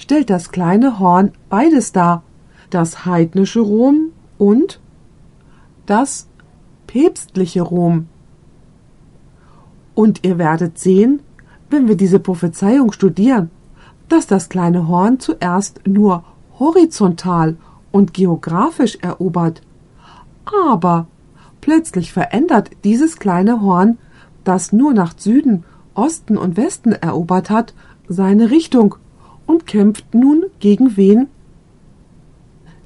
[0.00, 2.22] stellt das kleine Horn beides dar,
[2.70, 4.80] das heidnische Rom und
[5.84, 6.26] das
[6.86, 8.08] päpstliche Rom.
[9.94, 11.20] Und ihr werdet sehen,
[11.68, 13.50] wenn wir diese Prophezeiung studieren,
[14.08, 16.24] dass das kleine Horn zuerst nur
[16.58, 17.56] horizontal
[17.92, 19.60] und geografisch erobert.
[20.66, 21.08] Aber
[21.60, 23.98] plötzlich verändert dieses kleine Horn,
[24.44, 27.74] das nur nach Süden, Osten und Westen erobert hat,
[28.08, 28.96] seine Richtung
[29.50, 31.26] und kämpft nun gegen wen?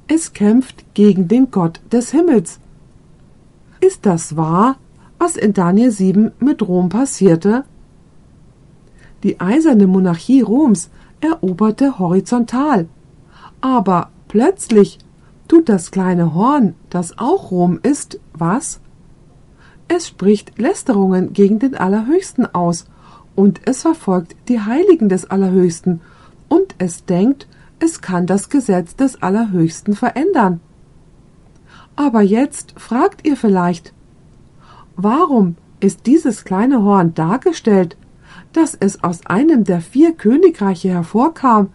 [0.07, 2.59] Es kämpft gegen den Gott des Himmels.
[3.81, 4.77] Ist das wahr,
[5.19, 7.65] was in Daniel 7 mit Rom passierte?
[9.21, 10.89] Die eiserne Monarchie Roms
[11.21, 12.87] eroberte horizontal,
[13.61, 14.97] aber plötzlich
[15.47, 18.79] tut das kleine Horn, das auch Rom ist, was?
[19.87, 22.85] Es spricht Lästerungen gegen den Allerhöchsten aus,
[23.35, 26.01] und es verfolgt die Heiligen des Allerhöchsten,
[26.49, 27.47] und es denkt,
[27.79, 30.59] es kann das Gesetz des Allerhöchsten verändern.
[31.95, 33.93] Aber jetzt fragt ihr vielleicht,
[34.95, 37.97] warum ist dieses kleine Horn dargestellt,
[38.53, 41.69] dass es aus einem der vier Königreiche hervorkam,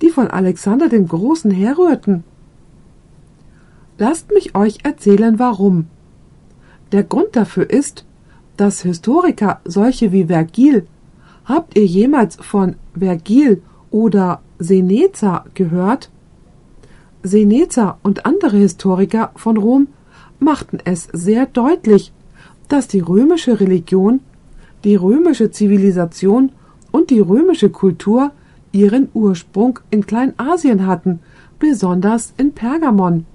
[0.00, 2.24] die von Alexander dem Großen herrührten.
[3.98, 5.86] Lasst mich euch erzählen, warum.
[6.92, 8.06] Der Grund dafür ist,
[8.56, 10.86] dass Historiker solche wie Vergil,
[11.44, 16.10] habt ihr jemals von Vergil oder Seneca gehört?
[17.22, 19.88] Seneca und andere Historiker von Rom
[20.38, 22.12] machten es sehr deutlich,
[22.68, 24.20] dass die römische Religion,
[24.84, 26.52] die römische Zivilisation
[26.92, 28.32] und die römische Kultur
[28.72, 31.20] ihren Ursprung in Kleinasien hatten,
[31.58, 33.26] besonders in Pergamon.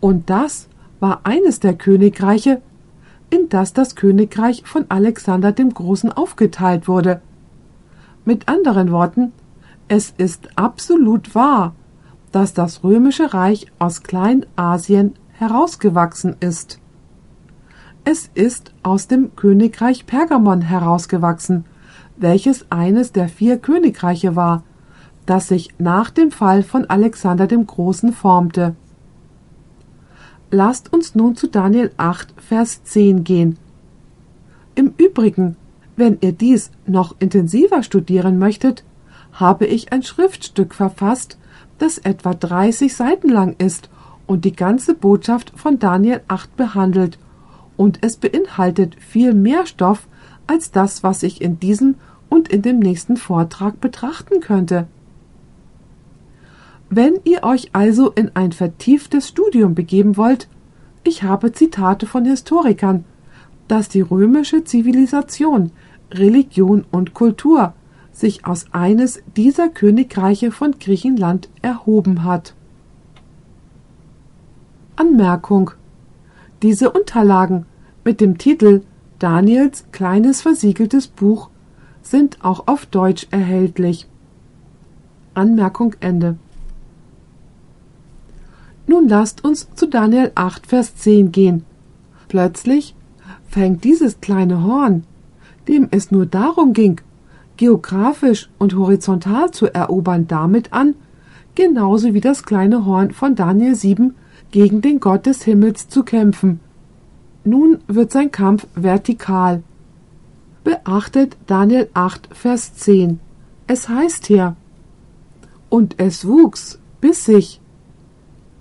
[0.00, 0.68] Und das
[1.00, 2.62] war eines der Königreiche,
[3.28, 7.20] in das das Königreich von Alexander dem Großen aufgeteilt wurde.
[8.24, 9.32] Mit anderen Worten,
[9.88, 11.74] es ist absolut wahr,
[12.32, 16.80] dass das römische Reich aus Kleinasien herausgewachsen ist.
[18.04, 21.64] Es ist aus dem Königreich Pergamon herausgewachsen,
[22.16, 24.64] welches eines der vier Königreiche war,
[25.24, 28.74] das sich nach dem Fall von Alexander dem Großen formte.
[30.50, 33.58] Lasst uns nun zu Daniel 8, Vers 10 gehen.
[34.74, 35.56] Im Übrigen,
[35.96, 38.84] wenn ihr dies noch intensiver studieren möchtet,
[39.36, 41.38] habe ich ein Schriftstück verfasst,
[41.78, 43.90] das etwa 30 Seiten lang ist
[44.26, 47.18] und die ganze Botschaft von Daniel 8 behandelt,
[47.76, 50.08] und es beinhaltet viel mehr Stoff
[50.46, 51.96] als das, was ich in diesem
[52.30, 54.86] und in dem nächsten Vortrag betrachten könnte.
[56.88, 60.48] Wenn ihr euch also in ein vertieftes Studium begeben wollt,
[61.04, 63.04] ich habe Zitate von Historikern,
[63.68, 65.72] dass die römische Zivilisation,
[66.10, 67.74] Religion und Kultur
[68.16, 72.54] sich aus eines dieser Königreiche von Griechenland erhoben hat.
[74.96, 75.72] Anmerkung
[76.62, 77.66] Diese Unterlagen
[78.04, 78.82] mit dem Titel
[79.18, 81.50] Daniels kleines versiegeltes Buch
[82.00, 84.08] sind auch auf Deutsch erhältlich.
[85.34, 86.38] Anmerkung Ende.
[88.86, 91.64] Nun lasst uns zu Daniel 8, Vers 10 gehen.
[92.28, 92.94] Plötzlich
[93.48, 95.04] fängt dieses kleine Horn,
[95.68, 97.00] dem es nur darum ging,
[97.56, 100.94] geografisch und horizontal zu erobern, damit an,
[101.54, 104.14] genauso wie das kleine Horn von Daniel 7
[104.50, 106.60] gegen den Gott des Himmels zu kämpfen.
[107.44, 109.62] Nun wird sein Kampf vertikal.
[110.64, 113.20] Beachtet Daniel 8, Vers 10.
[113.66, 114.56] Es heißt hier,
[115.68, 117.60] und es wuchs bis sich.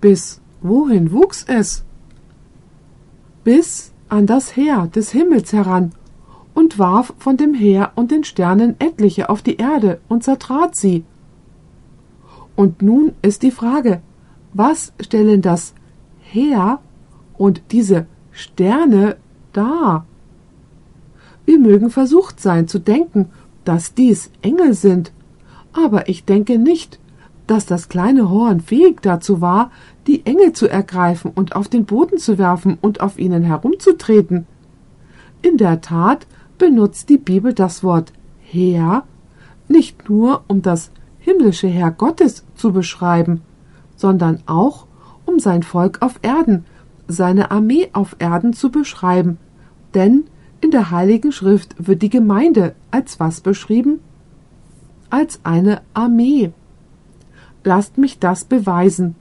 [0.01, 1.83] Bis wohin wuchs es?
[3.43, 5.93] Bis an das Heer des Himmels heran
[6.55, 11.03] und warf von dem Heer und den Sternen etliche auf die Erde und zertrat sie.
[12.55, 14.01] Und nun ist die Frage,
[14.53, 15.75] was stellen das
[16.21, 16.79] Heer
[17.37, 19.17] und diese Sterne
[19.53, 20.05] dar?
[21.45, 23.29] Wir mögen versucht sein zu denken,
[23.65, 25.11] dass dies Engel sind,
[25.73, 26.99] aber ich denke nicht,
[27.47, 29.71] dass das kleine Horn fähig dazu war,
[30.07, 34.47] die Engel zu ergreifen und auf den Boden zu werfen und auf ihnen herumzutreten.
[35.41, 36.25] In der Tat
[36.57, 39.03] benutzt die Bibel das Wort Heer
[39.67, 43.41] nicht nur um das himmlische Heer Gottes zu beschreiben,
[43.95, 44.85] sondern auch
[45.25, 46.65] um sein Volk auf Erden,
[47.07, 49.37] seine Armee auf Erden zu beschreiben,
[49.93, 50.25] denn
[50.61, 53.99] in der Heiligen Schrift wird die Gemeinde als was beschrieben?
[55.09, 56.51] Als eine Armee.
[57.63, 59.15] Lasst mich das beweisen.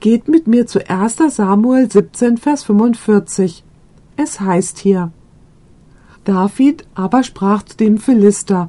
[0.00, 1.16] Geht mit mir zu 1.
[1.28, 3.64] Samuel 17, Vers 45.
[4.16, 5.10] Es heißt hier,
[6.26, 8.68] David aber sprach zu dem Philister,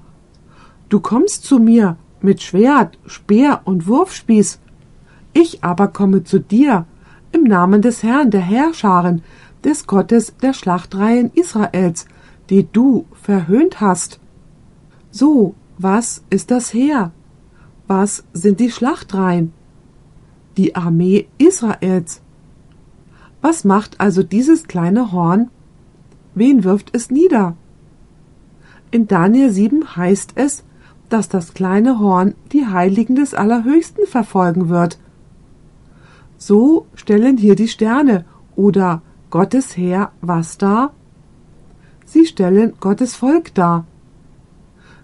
[0.89, 4.59] Du kommst zu mir mit Schwert, Speer und Wurfspieß.
[5.33, 6.85] Ich aber komme zu dir
[7.31, 9.23] im Namen des Herrn der Herrscharen,
[9.63, 12.05] des Gottes der Schlachtreihen Israels,
[12.51, 14.19] die du verhöhnt hast.
[15.09, 17.11] So, was ist das Heer?
[17.87, 19.51] Was sind die Schlachtreihen?
[20.57, 22.21] Die Armee Israels.
[23.41, 25.49] Was macht also dieses kleine Horn
[26.37, 27.55] Wen wirft es nieder?
[28.91, 30.63] In Daniel 7 heißt es,
[31.09, 34.99] dass das kleine Horn die Heiligen des Allerhöchsten verfolgen wird.
[36.37, 38.23] So stellen hier die Sterne
[38.55, 40.93] oder Gottes Heer was dar?
[42.05, 43.87] Sie stellen Gottes Volk dar.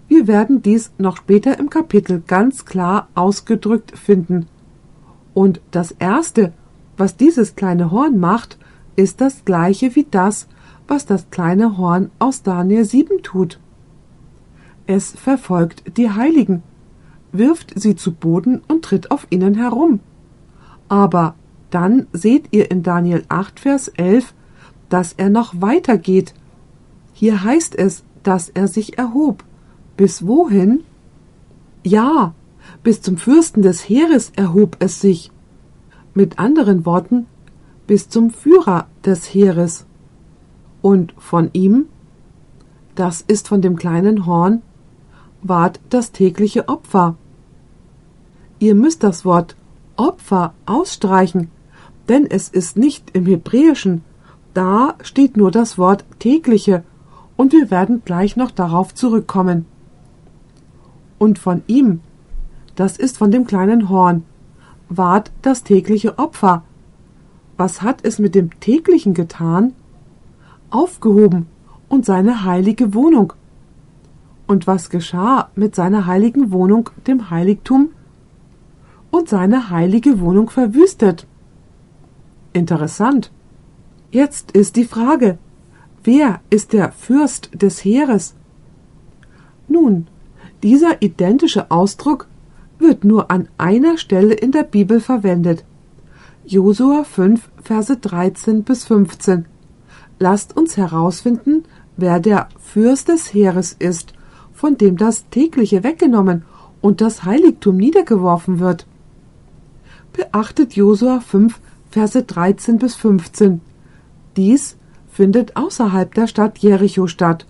[0.06, 4.46] Wir werden dies noch später im Kapitel ganz klar ausgedrückt finden.
[5.34, 6.52] Und das Erste,
[6.96, 8.56] was dieses kleine Horn macht,
[8.94, 10.46] ist das gleiche wie das,
[10.88, 13.58] was das kleine Horn aus Daniel 7 tut.
[14.86, 16.62] Es verfolgt die Heiligen,
[17.32, 20.00] wirft sie zu Boden und tritt auf ihnen herum.
[20.88, 21.34] Aber
[21.70, 24.34] dann seht ihr in Daniel 8, Vers 11,
[24.88, 26.34] dass er noch weiter geht.
[27.12, 29.44] Hier heißt es, dass er sich erhob.
[29.96, 30.84] Bis wohin?
[31.82, 32.34] Ja,
[32.82, 35.30] bis zum Fürsten des Heeres erhob es sich.
[36.14, 37.26] Mit anderen Worten,
[37.86, 39.86] bis zum Führer des Heeres.
[40.84, 41.86] Und von ihm,
[42.94, 44.60] das ist von dem kleinen Horn,
[45.40, 47.16] ward das tägliche Opfer.
[48.58, 49.56] Ihr müsst das Wort
[49.96, 51.50] Opfer ausstreichen,
[52.10, 54.04] denn es ist nicht im Hebräischen,
[54.52, 56.84] da steht nur das Wort tägliche,
[57.38, 59.64] und wir werden gleich noch darauf zurückkommen.
[61.16, 62.00] Und von ihm,
[62.74, 64.24] das ist von dem kleinen Horn,
[64.90, 66.62] ward das tägliche Opfer.
[67.56, 69.72] Was hat es mit dem täglichen getan?
[70.74, 71.46] Aufgehoben
[71.88, 73.32] und seine heilige Wohnung.
[74.46, 77.90] Und was geschah mit seiner heiligen Wohnung, dem Heiligtum?
[79.10, 81.26] Und seine heilige Wohnung verwüstet.
[82.52, 83.30] Interessant.
[84.10, 85.38] Jetzt ist die Frage,
[86.02, 88.34] wer ist der Fürst des Heeres?
[89.68, 90.08] Nun,
[90.62, 92.26] dieser identische Ausdruck
[92.78, 95.64] wird nur an einer Stelle in der Bibel verwendet.
[96.44, 99.46] Josua 5, Verse 13 bis 15.
[100.18, 101.64] Lasst uns herausfinden,
[101.96, 104.14] wer der Fürst des Heeres ist,
[104.52, 106.44] von dem das tägliche weggenommen
[106.80, 108.86] und das Heiligtum niedergeworfen wird.
[110.12, 111.60] Beachtet Josua 5,
[111.90, 113.60] Verse 13 bis 15.
[114.36, 114.76] Dies
[115.10, 117.46] findet außerhalb der Stadt Jericho statt,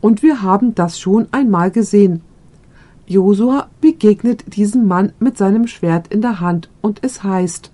[0.00, 2.22] und wir haben das schon einmal gesehen.
[3.06, 7.70] Josua begegnet diesem Mann mit seinem Schwert in der Hand und es heißt,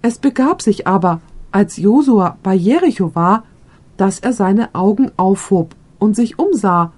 [0.00, 1.20] es begab sich aber,
[1.58, 3.42] als Josua bei Jericho war,
[3.96, 6.92] dass er seine Augen aufhob und sich umsah,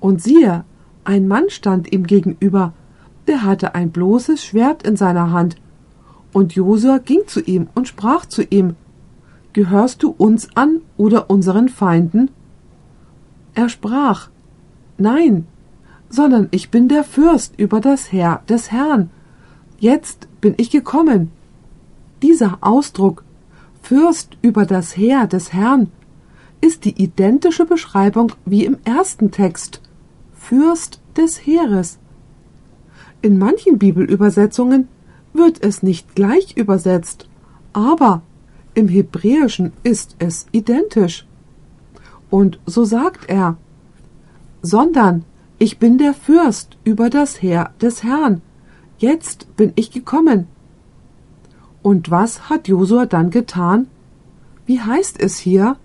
[0.00, 0.64] und siehe,
[1.04, 2.74] ein Mann stand ihm gegenüber,
[3.26, 5.56] der hatte ein bloßes Schwert in seiner Hand.
[6.34, 8.76] Und Josua ging zu ihm und sprach zu ihm,
[9.54, 12.30] Gehörst du uns an oder unseren Feinden?
[13.54, 14.28] Er sprach,
[14.98, 15.46] Nein,
[16.10, 19.08] sondern ich bin der Fürst über das Heer des Herrn.
[19.78, 21.30] Jetzt bin ich gekommen.
[22.20, 23.24] Dieser Ausdruck
[23.82, 25.90] Fürst über das Heer des Herrn
[26.60, 29.82] ist die identische Beschreibung wie im ersten Text
[30.32, 31.98] Fürst des Heeres.
[33.20, 34.88] In manchen Bibelübersetzungen
[35.32, 37.28] wird es nicht gleich übersetzt,
[37.72, 38.22] aber
[38.74, 41.26] im Hebräischen ist es identisch.
[42.30, 43.56] Und so sagt er,
[44.62, 45.24] sondern
[45.58, 48.42] ich bin der Fürst über das Heer des Herrn.
[48.98, 50.46] Jetzt bin ich gekommen.
[51.82, 53.88] Und was hat Josua dann getan?
[54.66, 55.76] Wie heißt es hier?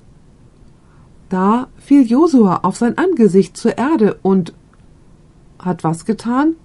[1.30, 4.54] Da fiel Josua auf sein Angesicht zur Erde und
[5.60, 6.56] hat was getan?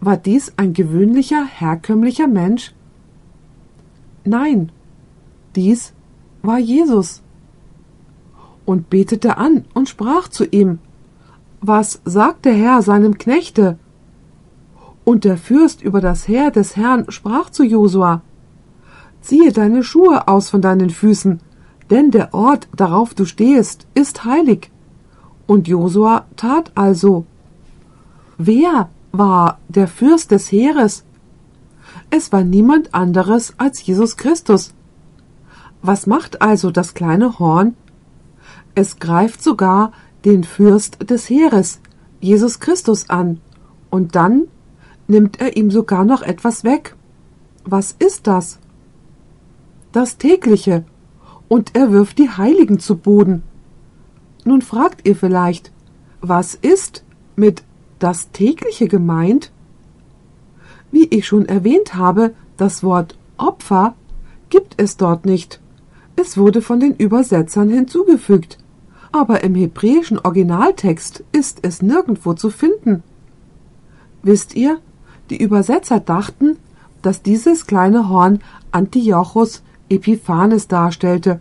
[0.00, 2.74] War dies ein gewöhnlicher, herkömmlicher Mensch?
[4.24, 4.72] Nein,
[5.54, 5.92] dies
[6.42, 7.22] war Jesus.
[8.64, 10.78] Und betete an und sprach zu ihm,
[11.60, 13.78] Was sagt der Herr seinem Knechte?
[15.04, 18.22] Und der Fürst über das Heer des Herrn sprach zu Josua,
[19.20, 21.40] Ziehe deine Schuhe aus von deinen Füßen,
[21.90, 24.70] denn der Ort, darauf du stehest, ist heilig.
[25.46, 27.26] Und Josua tat also.
[28.38, 31.04] Wer war der Fürst des Heeres?
[32.10, 34.74] Es war niemand anderes als Jesus Christus.
[35.82, 37.74] Was macht also das kleine Horn?
[38.74, 39.92] Es greift sogar
[40.24, 41.80] den Fürst des Heeres,
[42.20, 43.40] Jesus Christus, an,
[43.90, 44.44] und dann
[45.06, 46.96] nimmt er ihm sogar noch etwas weg.
[47.64, 48.58] Was ist das?
[49.92, 50.84] Das tägliche,
[51.48, 53.42] und er wirft die Heiligen zu Boden.
[54.44, 55.70] Nun fragt ihr vielleicht,
[56.20, 57.04] was ist
[57.36, 57.62] mit
[57.98, 59.52] das tägliche gemeint?
[60.90, 63.94] Wie ich schon erwähnt habe, das Wort Opfer
[64.50, 65.60] gibt es dort nicht.
[66.16, 68.58] Es wurde von den Übersetzern hinzugefügt,
[69.12, 73.02] aber im hebräischen Originaltext ist es nirgendwo zu finden.
[74.22, 74.78] Wisst ihr,
[75.32, 76.58] die Übersetzer dachten,
[77.00, 81.40] dass dieses kleine Horn Antiochus Epiphanes darstellte.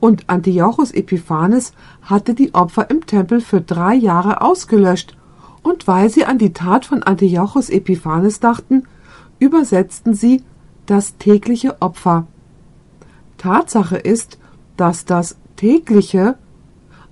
[0.00, 5.14] Und Antiochus Epiphanes hatte die Opfer im Tempel für drei Jahre ausgelöscht.
[5.62, 8.84] Und weil sie an die Tat von Antiochus Epiphanes dachten,
[9.38, 10.42] übersetzten sie
[10.86, 12.26] das tägliche Opfer.
[13.36, 14.38] Tatsache ist,
[14.78, 16.38] dass das tägliche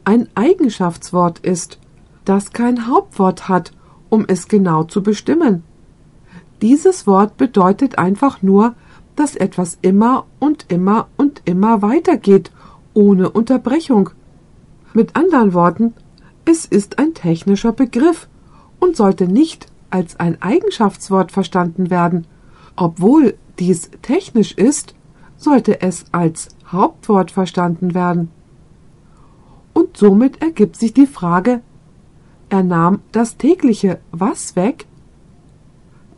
[0.04, 1.78] ein Eigenschaftswort ist,
[2.24, 3.72] das kein Hauptwort hat,
[4.08, 5.62] um es genau zu bestimmen.
[6.62, 8.74] Dieses Wort bedeutet einfach nur
[9.16, 12.52] dass etwas immer und immer und immer weitergeht,
[12.94, 14.10] ohne Unterbrechung.
[14.92, 15.94] Mit anderen Worten,
[16.44, 18.28] es ist ein technischer Begriff
[18.78, 22.26] und sollte nicht als ein Eigenschaftswort verstanden werden.
[22.76, 24.94] Obwohl dies technisch ist,
[25.38, 28.30] sollte es als Hauptwort verstanden werden.
[29.72, 31.62] Und somit ergibt sich die Frage,
[32.48, 34.86] er nahm das tägliche was weg?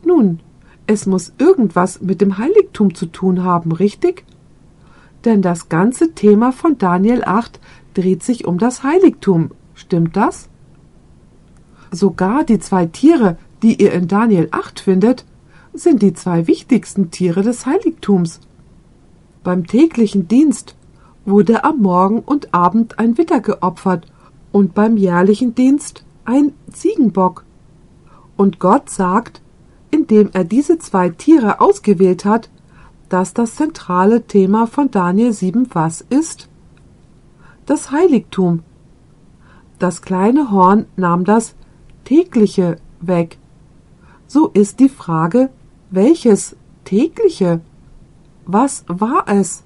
[0.05, 0.39] Nun,
[0.87, 4.25] es muss irgendwas mit dem Heiligtum zu tun haben, richtig?
[5.25, 7.59] Denn das ganze Thema von Daniel 8
[7.93, 10.49] dreht sich um das Heiligtum, stimmt das?
[11.91, 15.25] Sogar die zwei Tiere, die ihr in Daniel 8 findet,
[15.73, 18.39] sind die zwei wichtigsten Tiere des Heiligtums.
[19.43, 20.75] Beim täglichen Dienst
[21.25, 24.05] wurde am Morgen und Abend ein Witter geopfert
[24.51, 27.43] und beim jährlichen Dienst ein Ziegenbock.
[28.35, 29.41] Und Gott sagt,
[29.91, 32.49] indem er diese zwei Tiere ausgewählt hat,
[33.09, 36.47] dass das zentrale Thema von Daniel 7 was ist?
[37.65, 38.61] Das Heiligtum.
[39.79, 41.55] Das kleine Horn nahm das
[42.05, 43.37] tägliche weg.
[44.27, 45.49] So ist die Frage,
[45.89, 47.61] welches tägliche?
[48.45, 49.63] Was war es?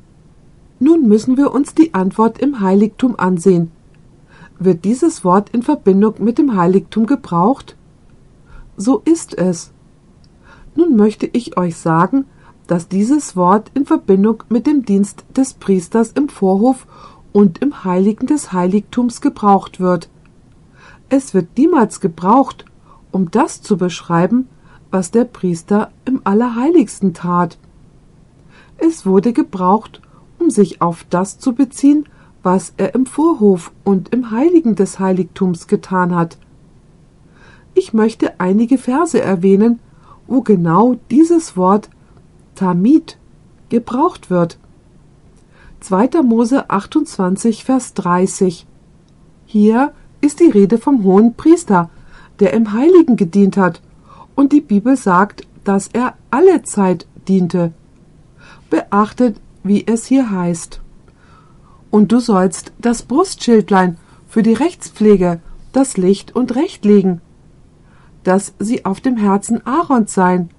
[0.79, 3.71] Nun müssen wir uns die Antwort im Heiligtum ansehen.
[4.59, 7.75] Wird dieses Wort in Verbindung mit dem Heiligtum gebraucht?
[8.77, 9.72] So ist es.
[10.75, 12.25] Nun möchte ich euch sagen,
[12.67, 16.87] dass dieses Wort in Verbindung mit dem Dienst des Priesters im Vorhof
[17.31, 20.09] und im Heiligen des Heiligtums gebraucht wird.
[21.09, 22.65] Es wird niemals gebraucht,
[23.11, 24.47] um das zu beschreiben,
[24.91, 27.57] was der Priester im Allerheiligsten tat.
[28.77, 30.01] Es wurde gebraucht,
[30.39, 32.05] um sich auf das zu beziehen,
[32.41, 36.37] was er im Vorhof und im Heiligen des Heiligtums getan hat.
[37.73, 39.79] Ich möchte einige Verse erwähnen,
[40.27, 41.89] wo genau dieses Wort
[42.55, 43.17] Tamid
[43.69, 44.57] gebraucht wird.
[45.81, 46.21] 2.
[46.23, 48.65] Mose 28, Vers 30.
[49.45, 51.89] Hier ist die Rede vom hohen Priester,
[52.39, 53.81] der im Heiligen gedient hat,
[54.35, 57.73] und die Bibel sagt, dass er alle Zeit diente.
[58.69, 60.81] Beachtet, wie es hier heißt.
[61.91, 63.97] Und du sollst das Brustschildlein
[64.27, 65.41] für die Rechtspflege,
[65.73, 67.21] das Licht und Recht legen,
[68.23, 70.49] dass sie auf dem Herzen Aarons sein,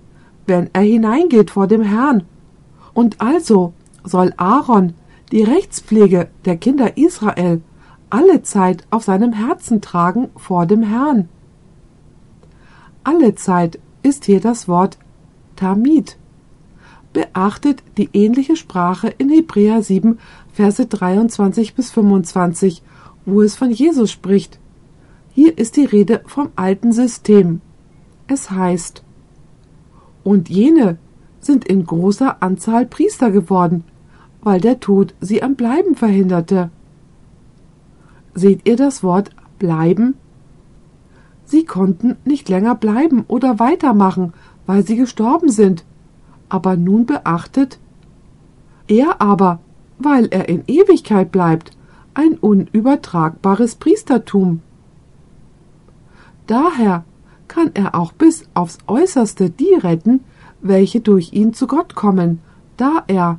[0.46, 2.24] wenn er hineingeht vor dem Herrn.
[2.92, 3.72] Und also
[4.04, 4.94] soll Aaron
[5.32, 7.62] die Rechtspflege der Kinder Israel
[8.10, 11.28] alle Zeit auf seinem Herzen tragen vor dem Herrn.
[13.02, 14.98] Alle Zeit ist hier das Wort
[15.56, 16.16] Tamid.
[17.12, 20.18] Beachtet die ähnliche Sprache in Hebräer 7,
[20.52, 22.82] Verse 23 bis 25,
[23.24, 24.60] wo es von Jesus spricht.
[25.36, 27.60] Hier ist die Rede vom alten System.
[28.28, 29.02] Es heißt,
[30.22, 30.96] und jene
[31.40, 33.82] sind in großer Anzahl Priester geworden,
[34.42, 36.70] weil der Tod sie am Bleiben verhinderte.
[38.34, 40.14] Seht ihr das Wort bleiben?
[41.46, 44.34] Sie konnten nicht länger bleiben oder weitermachen,
[44.66, 45.84] weil sie gestorben sind.
[46.48, 47.80] Aber nun beachtet,
[48.86, 49.58] er aber,
[49.98, 51.72] weil er in Ewigkeit bleibt,
[52.14, 54.60] ein unübertragbares Priestertum.
[56.46, 57.04] Daher
[57.48, 60.20] kann er auch bis aufs äußerste die retten,
[60.60, 62.40] welche durch ihn zu Gott kommen,
[62.76, 63.38] da er,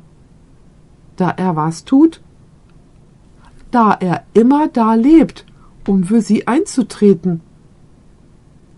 [1.16, 2.20] da er was tut?
[3.70, 5.44] Da er immer da lebt,
[5.86, 7.40] um für sie einzutreten.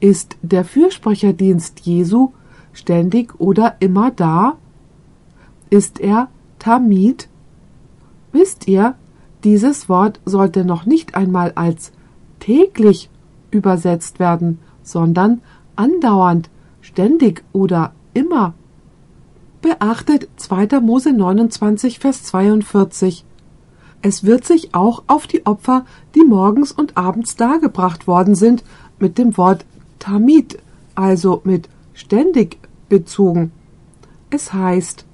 [0.00, 2.32] Ist der Fürsprecherdienst Jesu
[2.72, 4.56] ständig oder immer da?
[5.70, 7.28] Ist er Tamid?
[8.32, 8.94] Wisst ihr,
[9.44, 11.92] dieses Wort sollte noch nicht einmal als
[12.40, 13.10] täglich
[13.50, 15.40] übersetzt werden, sondern
[15.76, 18.54] andauernd, ständig oder immer.
[19.60, 20.80] Beachtet 2.
[20.80, 23.24] Mose 29, Vers 42.
[24.00, 25.84] Es wird sich auch auf die Opfer,
[26.14, 28.62] die morgens und abends dargebracht worden sind,
[28.98, 29.64] mit dem Wort
[29.98, 30.58] Tamid,
[30.94, 33.52] also mit ständig bezogen.
[34.30, 35.04] Es heißt,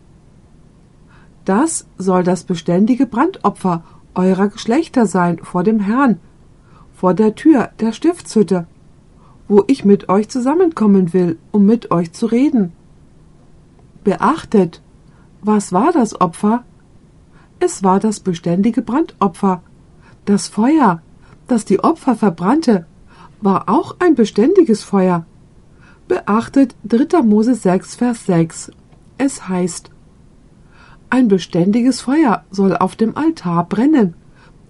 [1.45, 3.83] das soll das beständige Brandopfer
[4.15, 6.21] eurer Geschlechter sein vor dem Herrn,
[6.95, 8.67] vor der Tür der Stiftshütte,
[9.49, 12.73] wo ich mit euch zusammenkommen will, um mit euch zu reden.
[14.05, 14.81] Beachtet,
[15.43, 16.65] was war das Opfer?
[17.61, 19.63] Es war das beständige Brandopfer.
[20.25, 21.03] Das Feuer,
[21.49, 22.87] das die Opfer verbrannte,
[23.41, 25.27] war auch ein beständiges Feuer.
[26.09, 27.23] Beachtet 3.
[27.23, 28.71] Mose 6, Vers 6.
[29.19, 29.91] Es heißt,
[31.11, 34.15] ein beständiges Feuer soll auf dem Altar brennen.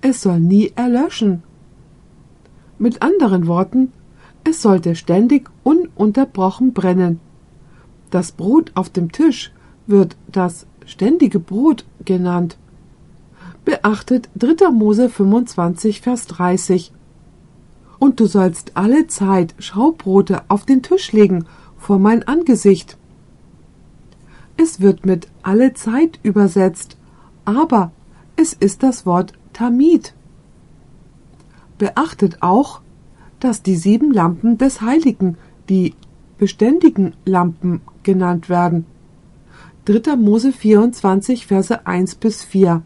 [0.00, 1.42] Es soll nie erlöschen.
[2.78, 3.92] Mit anderen Worten,
[4.42, 7.20] es sollte ständig ununterbrochen brennen.
[8.10, 9.52] Das Brot auf dem Tisch
[9.86, 12.56] wird das ständige Brot genannt.
[13.64, 14.70] Beachtet 3.
[14.70, 16.92] Mose 25, Vers 30.
[17.98, 21.46] Und du sollst alle Zeit Schaubrote auf den Tisch legen
[21.78, 22.98] vor mein Angesicht.
[24.56, 26.96] Es wird mit alle Zeit übersetzt,
[27.44, 27.92] aber
[28.36, 30.14] es ist das Wort Tamid.
[31.78, 32.80] Beachtet auch,
[33.40, 35.36] dass die sieben Lampen des Heiligen
[35.68, 35.94] die
[36.38, 38.86] beständigen Lampen genannt werden.
[39.86, 40.16] 3.
[40.16, 42.82] Mose 24, Verse 1 bis 4.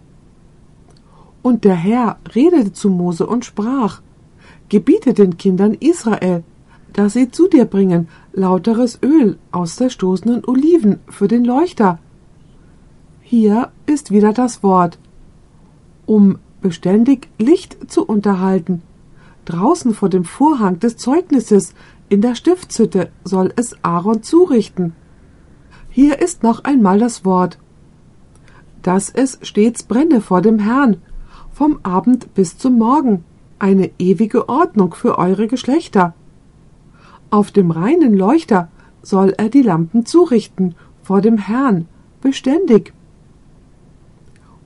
[1.43, 4.03] Und der Herr redete zu Mose und sprach,
[4.69, 6.43] Gebiete den Kindern Israel,
[6.93, 11.99] dass sie zu dir bringen lauteres Öl aus zerstoßenen Oliven für den Leuchter.
[13.23, 14.99] Hier ist wieder das Wort,
[16.07, 18.83] um beständig Licht zu unterhalten.
[19.45, 21.75] Draußen vor dem Vorhang des Zeugnisses
[22.09, 24.95] in der Stiftshütte soll es Aaron zurichten.
[25.91, 27.59] Hier ist noch einmal das Wort,
[28.83, 30.99] dass es stets brenne vor dem Herrn,
[31.53, 33.25] vom Abend bis zum Morgen,
[33.59, 36.15] eine ewige Ordnung für eure Geschlechter.
[37.31, 38.69] Auf dem reinen Leuchter
[39.03, 41.89] soll er die Lampen zurichten vor dem Herrn,
[42.21, 42.93] beständig.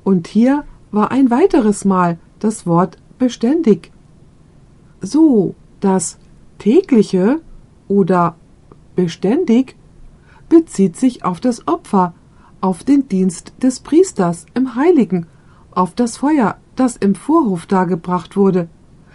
[0.05, 3.91] Und hier war ein weiteres Mal das Wort beständig.
[5.01, 6.19] So, das
[6.59, 7.41] tägliche
[7.89, 8.37] oder
[8.95, 9.77] beständig
[10.49, 12.15] bezieht sich auf das Opfer,
[12.61, 15.27] auf den Dienst des Priesters im Heiligen,
[15.73, 18.69] auf das Feuer, das im Vorhof dargebracht wurde.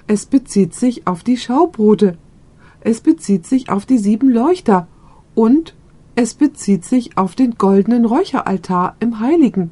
[0.07, 2.17] Es bezieht sich auf die Schaubrote.
[2.81, 4.87] Es bezieht sich auf die sieben Leuchter
[5.35, 5.75] und
[6.15, 9.71] es bezieht sich auf den goldenen Räucheraltar im Heiligen.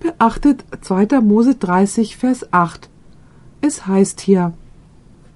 [0.00, 1.20] Beachtet 2.
[1.20, 2.88] Mose 30, Vers 8.
[3.60, 4.52] Es heißt hier,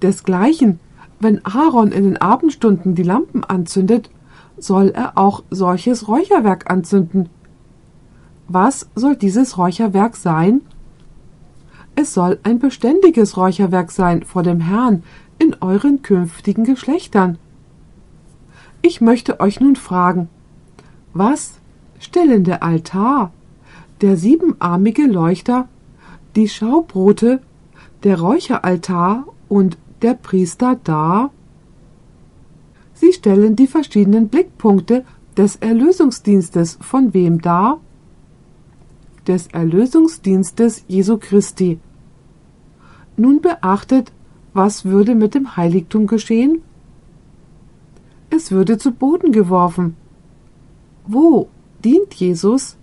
[0.01, 0.79] Desgleichen
[1.19, 4.09] Wenn Aaron in den Abendstunden die Lampen anzündet,
[4.57, 7.29] soll er auch solches Räucherwerk anzünden.
[8.47, 10.61] Was soll dieses Räucherwerk sein?
[11.95, 15.03] Es soll ein beständiges Räucherwerk sein vor dem Herrn
[15.37, 17.37] in euren künftigen Geschlechtern.
[18.81, 20.29] Ich möchte euch nun fragen,
[21.13, 21.59] was
[21.99, 23.31] stellen der Altar,
[24.01, 25.67] der siebenarmige Leuchter,
[26.35, 27.41] die Schaubrote,
[28.03, 31.31] der Räucheraltar und der Priester dar?
[32.93, 35.05] Sie stellen die verschiedenen Blickpunkte
[35.37, 37.79] des Erlösungsdienstes von wem dar?
[39.27, 41.79] Des Erlösungsdienstes Jesu Christi.
[43.15, 44.11] Nun beachtet,
[44.53, 46.61] was würde mit dem Heiligtum geschehen?
[48.29, 49.95] Es würde zu Boden geworfen.
[51.05, 51.49] Wo
[51.83, 52.78] dient Jesus?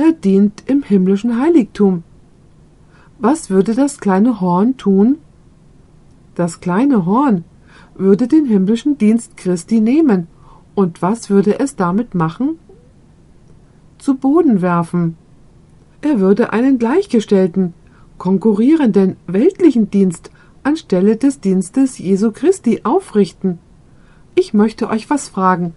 [0.00, 2.04] Er dient im himmlischen Heiligtum.
[3.18, 5.18] Was würde das kleine Horn tun?
[6.36, 7.42] Das kleine Horn
[7.96, 10.28] würde den himmlischen Dienst Christi nehmen,
[10.76, 12.60] und was würde es damit machen?
[13.98, 15.16] Zu Boden werfen.
[16.00, 17.74] Er würde einen gleichgestellten,
[18.18, 20.30] konkurrierenden weltlichen Dienst
[20.62, 23.58] anstelle des Dienstes Jesu Christi aufrichten.
[24.36, 25.74] Ich möchte euch was fragen.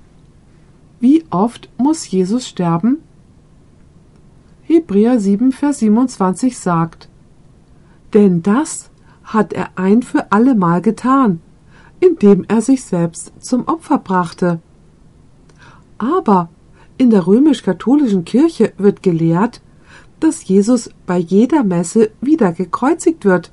[0.99, 2.99] Wie oft muss Jesus sterben?
[4.71, 7.09] Hebräer 7, Vers 27 sagt,
[8.13, 8.89] Denn das
[9.25, 11.41] hat er ein für allemal getan,
[11.99, 14.61] indem er sich selbst zum Opfer brachte.
[15.97, 16.47] Aber
[16.97, 19.61] in der römisch-katholischen Kirche wird gelehrt,
[20.21, 23.51] dass Jesus bei jeder Messe wieder gekreuzigt wird.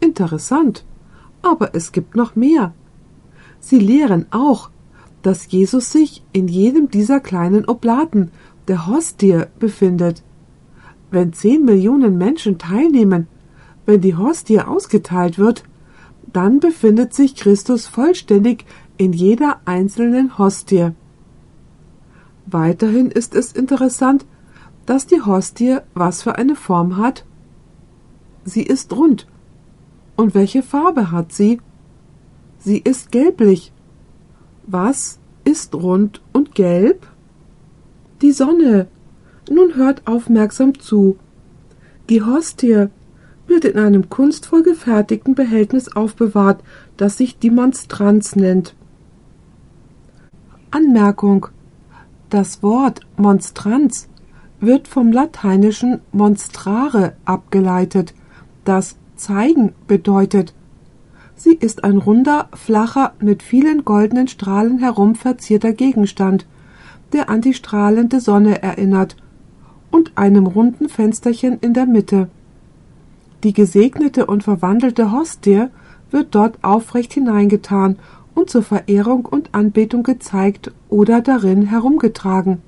[0.00, 0.84] Interessant,
[1.40, 2.74] aber es gibt noch mehr.
[3.60, 4.70] Sie lehren auch,
[5.22, 8.32] dass Jesus sich in jedem dieser kleinen Oblaten,
[8.68, 10.22] der Hostie, befindet.
[11.10, 13.26] Wenn zehn Millionen Menschen teilnehmen,
[13.86, 15.64] wenn die Hostie ausgeteilt wird,
[16.32, 18.66] dann befindet sich Christus vollständig
[18.98, 20.90] in jeder einzelnen Hostie.
[22.44, 24.26] Weiterhin ist es interessant,
[24.84, 27.24] dass die Hostie was für eine Form hat?
[28.44, 29.26] Sie ist rund.
[30.16, 31.60] Und welche Farbe hat sie?
[32.58, 33.72] Sie ist gelblich.
[34.66, 37.06] Was ist rund und gelb?
[38.20, 38.88] Die Sonne.
[39.48, 41.16] Nun hört aufmerksam zu.
[42.10, 42.88] Die Hostie
[43.46, 46.62] wird in einem kunstvoll gefertigten Behältnis aufbewahrt,
[46.96, 48.74] das sich die Monstranz nennt.
[50.70, 51.46] Anmerkung.
[52.28, 54.08] Das Wort Monstranz
[54.60, 58.12] wird vom lateinischen monstrare abgeleitet,
[58.64, 60.52] das zeigen bedeutet.
[61.36, 66.46] Sie ist ein runder, flacher, mit vielen goldenen Strahlen herum verzierter Gegenstand,
[67.12, 69.16] der an die strahlende Sonne erinnert,
[69.90, 72.28] und einem runden Fensterchen in der Mitte.
[73.42, 75.66] Die gesegnete und verwandelte Hostie
[76.10, 77.96] wird dort aufrecht hineingetan
[78.34, 82.62] und zur Verehrung und Anbetung gezeigt oder darin herumgetragen.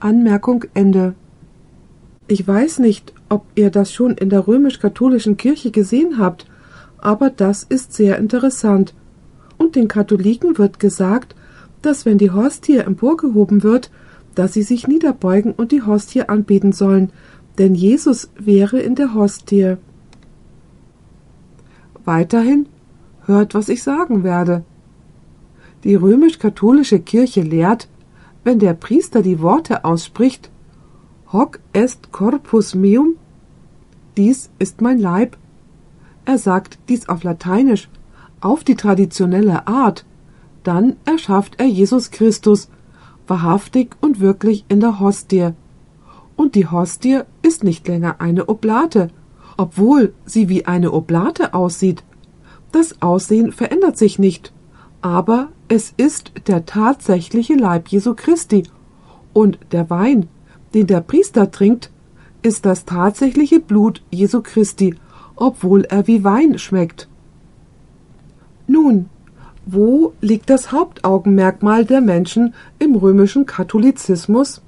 [0.00, 1.14] Anmerkung Ende.
[2.26, 6.46] Ich weiß nicht, ob ihr das schon in der römisch-katholischen Kirche gesehen habt,
[6.98, 8.94] aber das ist sehr interessant.
[9.58, 11.34] Und den Katholiken wird gesagt,
[11.82, 13.90] dass wenn die Hostie emporgehoben wird,
[14.34, 17.12] dass sie sich niederbeugen und die Hostie anbeten sollen,
[17.58, 19.76] denn Jesus wäre in der Hostie.
[22.04, 22.66] Weiterhin
[23.26, 24.64] hört, was ich sagen werde.
[25.84, 27.88] Die römisch-katholische Kirche lehrt,
[28.44, 30.50] wenn der Priester die Worte ausspricht,
[31.32, 33.16] Hoc est corpus meum,
[34.16, 35.36] dies ist mein Leib.
[36.24, 37.88] Er sagt dies auf Lateinisch,
[38.40, 40.04] auf die traditionelle Art,
[40.62, 42.68] dann erschafft er Jesus Christus,
[43.26, 45.50] wahrhaftig und wirklich in der Hostie.
[46.36, 49.08] Und die Hostie ist nicht länger eine Oblate,
[49.56, 52.02] obwohl sie wie eine Oblate aussieht.
[52.72, 54.52] Das Aussehen verändert sich nicht,
[55.02, 58.64] aber es ist der tatsächliche Leib Jesu Christi,
[59.32, 60.28] und der Wein,
[60.74, 61.90] den der Priester trinkt,
[62.42, 64.94] ist das tatsächliche Blut Jesu Christi,
[65.36, 67.08] obwohl er wie Wein schmeckt.
[68.66, 69.08] Nun,
[69.66, 74.62] wo liegt das Hauptaugenmerkmal der Menschen im römischen Katholizismus?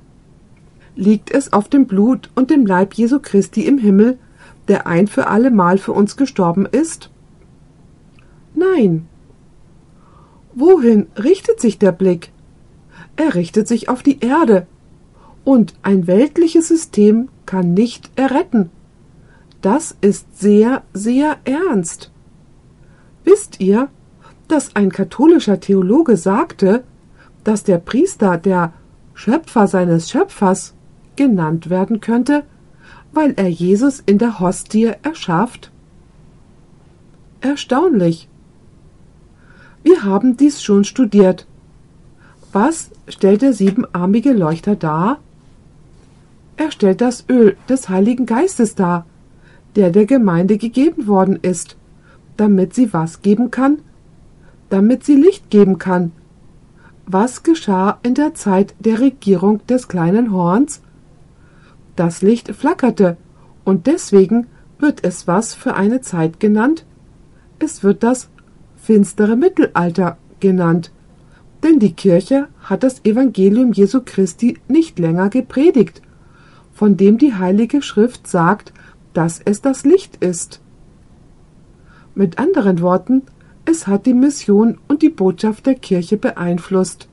[0.97, 4.19] Liegt es auf dem Blut und dem Leib Jesu Christi im Himmel,
[4.69, 7.11] der ein für allemal für uns gestorben ist?
[8.55, 9.09] Nein,
[10.55, 12.31] Wohin richtet sich der Blick?
[13.17, 14.67] Er richtet sich auf die Erde.
[15.43, 18.71] Und ein weltliches System kann nicht erretten.
[19.61, 22.13] Das ist sehr, sehr ernst.
[23.25, 23.89] Wisst ihr,
[24.49, 26.85] dass ein katholischer Theologe sagte,
[27.45, 28.73] dass der Priester der
[29.15, 30.75] Schöpfer seines Schöpfers
[31.17, 32.45] genannt werden könnte,
[33.13, 35.71] weil er Jesus in der Hostie erschafft?
[37.41, 38.29] Erstaunlich.
[39.83, 41.47] Wir haben dies schon studiert.
[42.53, 45.19] Was stellt der siebenarmige Leuchter dar?
[46.57, 49.07] Er stellt das Öl des Heiligen Geistes dar,
[49.77, 51.77] der der Gemeinde gegeben worden ist,
[52.37, 53.79] damit sie was geben kann?
[54.75, 56.11] Damit sie Licht geben kann.
[57.07, 60.83] Was geschah in der Zeit der Regierung des kleinen Horns?
[61.95, 63.17] Das Licht flackerte,
[63.63, 64.49] und deswegen
[64.81, 66.85] wird es was für eine Zeit genannt?
[67.61, 68.31] Es wird das
[68.75, 70.91] finstere Mittelalter genannt,
[71.63, 76.03] denn die Kirche hat das Evangelium Jesu Christi nicht länger gepredigt,
[76.73, 78.73] von dem die Heilige Schrift sagt,
[79.13, 80.61] dass es das Licht ist.
[82.17, 83.23] Mit anderen Worten,
[83.65, 87.09] es hat die Mission und die Botschaft der Kirche beeinflusst.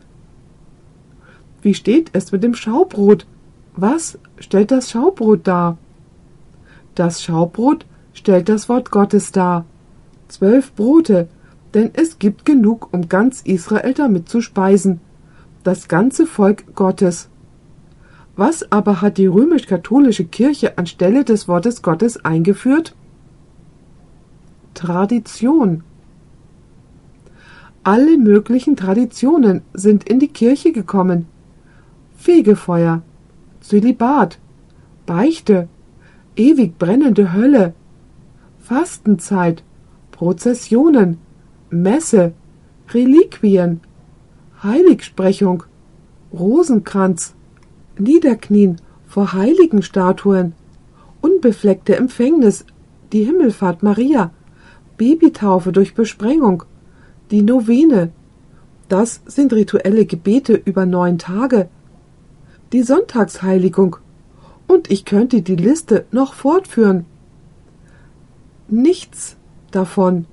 [1.62, 3.26] Wie steht es mit dem Schaubrot?
[3.76, 5.78] Was stellt das Schaubrot dar?
[6.95, 9.66] Das Schaubrot stellt das Wort Gottes dar.
[10.28, 11.30] Zwölf Brote,
[11.74, 14.99] denn es gibt genug, um ganz Israel damit zu speisen.
[15.64, 17.30] Das ganze Volk Gottes.
[18.36, 22.95] Was aber hat die römisch-katholische Kirche anstelle des Wortes Gottes eingeführt?
[24.74, 25.84] Tradition.
[27.84, 31.25] Alle möglichen Traditionen sind in die Kirche gekommen.
[32.15, 33.01] Fegefeuer,
[33.59, 34.38] Zölibat,
[35.07, 35.67] Beichte,
[36.36, 37.73] ewig brennende Hölle,
[38.59, 39.63] Fastenzeit,
[40.11, 41.17] Prozessionen,
[41.71, 42.34] Messe,
[42.93, 43.82] Reliquien,
[44.61, 45.63] Heiligsprechung,
[46.32, 47.34] Rosenkranz,
[47.97, 48.77] Niederknien
[49.07, 50.53] vor heiligen Statuen,
[51.21, 52.63] unbefleckte Empfängnis,
[53.11, 54.29] die Himmelfahrt Maria,
[54.97, 56.63] Babytaufe durch Besprengung,
[57.32, 58.11] die Novene,
[58.89, 61.69] das sind rituelle Gebete über neun Tage,
[62.73, 63.97] die Sonntagsheiligung,
[64.67, 67.05] und ich könnte die Liste noch fortführen.
[68.67, 69.38] Nichts
[69.71, 70.25] davon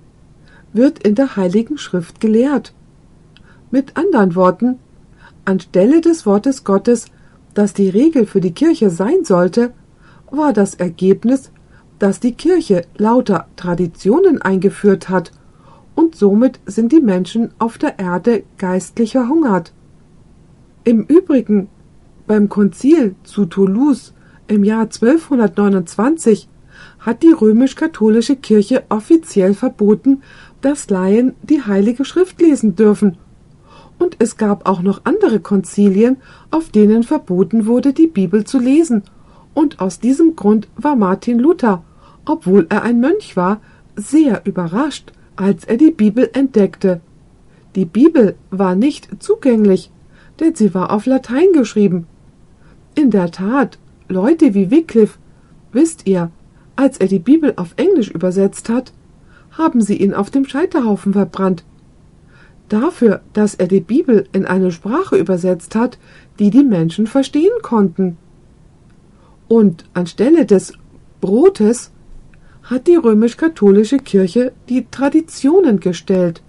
[0.73, 2.73] wird in der Heiligen Schrift gelehrt.
[3.71, 4.79] Mit anderen Worten,
[5.45, 7.07] anstelle des Wortes Gottes,
[7.55, 9.73] das die Regel für die Kirche sein sollte,
[10.31, 11.51] war das Ergebnis,
[11.99, 15.33] dass die Kirche lauter Traditionen eingeführt hat,
[15.99, 19.73] und somit sind die Menschen auf der Erde geistlich verhungert.
[20.85, 21.67] Im Übrigen
[22.29, 24.15] beim Konzil zu Toulouse
[24.47, 26.49] im Jahr 1229
[27.01, 30.23] hat die römisch-katholische Kirche offiziell verboten,
[30.61, 33.19] dass Laien die Heilige Schrift lesen dürfen.
[33.99, 36.19] Und es gab auch noch andere Konzilien,
[36.53, 39.03] auf denen verboten wurde, die Bibel zu lesen.
[39.53, 41.83] Und aus diesem Grund war Martin Luther,
[42.25, 43.61] obwohl er ein Mönch war,
[43.97, 47.01] sehr überrascht, als er die Bibel entdeckte.
[47.77, 49.91] Die Bibel war nicht zugänglich,
[50.41, 52.07] denn sie war auf Latein geschrieben.
[52.97, 53.79] In der Tat
[54.09, 55.19] Leute wie Wycliffe,
[55.73, 56.33] wisst ihr,
[56.75, 58.93] als er die Bibel auf Englisch übersetzt hat,
[59.53, 61.65] haben sie ihn auf dem Scheiterhaufen verbrannt.
[62.69, 65.99] Dafür, dass er die Bibel in eine Sprache übersetzt hat,
[66.41, 68.17] die die Menschen verstehen konnten.
[69.47, 70.73] Und anstelle des
[71.21, 71.93] Brotes
[72.69, 76.43] hat die römisch-katholische Kirche die Traditionen gestellt.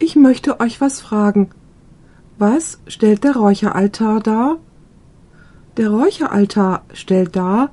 [0.00, 1.50] Ich möchte euch was fragen.
[2.38, 4.58] Was stellt der Räucheraltar dar?
[5.76, 7.70] Der Räucheraltar stellt dar,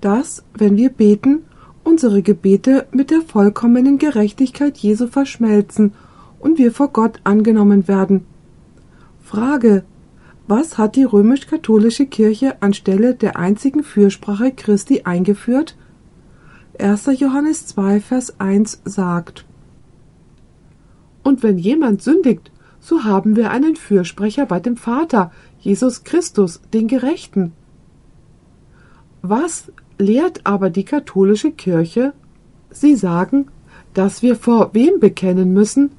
[0.00, 1.44] dass, wenn wir beten,
[1.84, 5.92] unsere Gebete mit der vollkommenen Gerechtigkeit Jesu verschmelzen
[6.40, 8.26] und wir vor Gott angenommen werden.
[9.22, 9.84] Frage
[10.48, 15.76] Was hat die römisch-katholische Kirche anstelle der einzigen Fürsprache Christi eingeführt?
[16.78, 17.06] 1.
[17.18, 19.44] Johannes 2, Vers 1 sagt
[21.22, 22.50] Und wenn jemand sündigt,
[22.80, 27.52] so haben wir einen Fürsprecher bei dem Vater, Jesus Christus, den Gerechten.
[29.20, 32.14] Was lehrt aber die katholische Kirche?
[32.70, 33.48] Sie sagen,
[33.92, 35.90] dass wir vor wem bekennen müssen?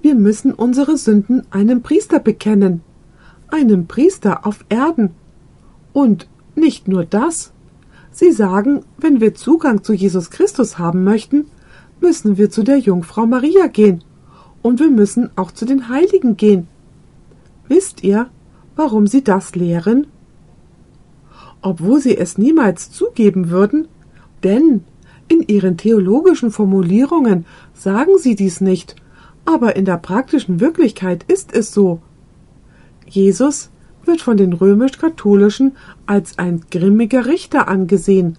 [0.00, 2.80] Wir müssen unsere Sünden einem Priester bekennen,
[3.48, 5.10] einem Priester auf Erden.
[5.92, 7.52] Und nicht nur das.
[8.18, 11.50] Sie sagen, wenn wir Zugang zu Jesus Christus haben möchten,
[12.00, 14.02] müssen wir zu der Jungfrau Maria gehen.
[14.62, 16.66] Und wir müssen auch zu den Heiligen gehen.
[17.68, 18.30] Wisst ihr,
[18.74, 20.06] warum sie das lehren?
[21.60, 23.86] Obwohl sie es niemals zugeben würden,
[24.42, 24.84] denn
[25.28, 27.44] in ihren theologischen Formulierungen
[27.74, 28.96] sagen sie dies nicht,
[29.44, 32.00] aber in der praktischen Wirklichkeit ist es so.
[33.06, 33.68] Jesus
[34.06, 35.72] wird von den römisch-katholischen
[36.06, 38.38] als ein grimmiger Richter angesehen.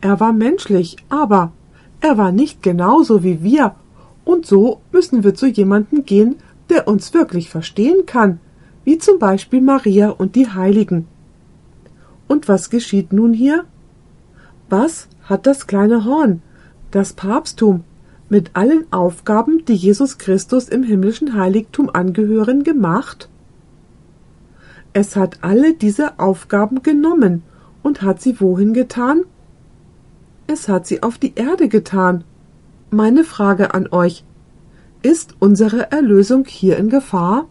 [0.00, 1.52] Er war menschlich, aber
[2.00, 3.74] er war nicht genauso wie wir,
[4.24, 6.36] und so müssen wir zu jemandem gehen,
[6.68, 8.40] der uns wirklich verstehen kann,
[8.84, 11.06] wie zum Beispiel Maria und die Heiligen.
[12.28, 13.64] Und was geschieht nun hier?
[14.68, 16.42] Was hat das kleine Horn,
[16.90, 17.84] das Papsttum
[18.28, 23.28] mit allen Aufgaben, die Jesus Christus im himmlischen Heiligtum angehören, gemacht?
[24.98, 27.42] Es hat alle diese Aufgaben genommen
[27.82, 29.24] und hat sie wohin getan?
[30.46, 32.24] Es hat sie auf die Erde getan.
[32.90, 34.24] Meine Frage an euch.
[35.02, 37.46] Ist unsere Erlösung hier in Gefahr?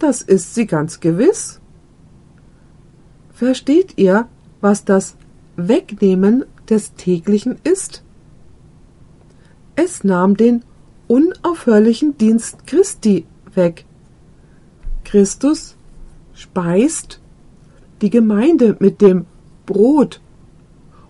[0.00, 1.60] Das ist sie ganz gewiss.
[3.32, 4.26] Versteht ihr,
[4.60, 5.16] was das
[5.54, 8.02] Wegnehmen des täglichen ist?
[9.76, 10.64] Es nahm den
[11.06, 13.24] unaufhörlichen Dienst Christi
[13.54, 13.84] weg.
[15.04, 15.75] Christus
[16.36, 17.20] speist
[18.02, 19.24] die Gemeinde mit dem
[19.64, 20.20] Brot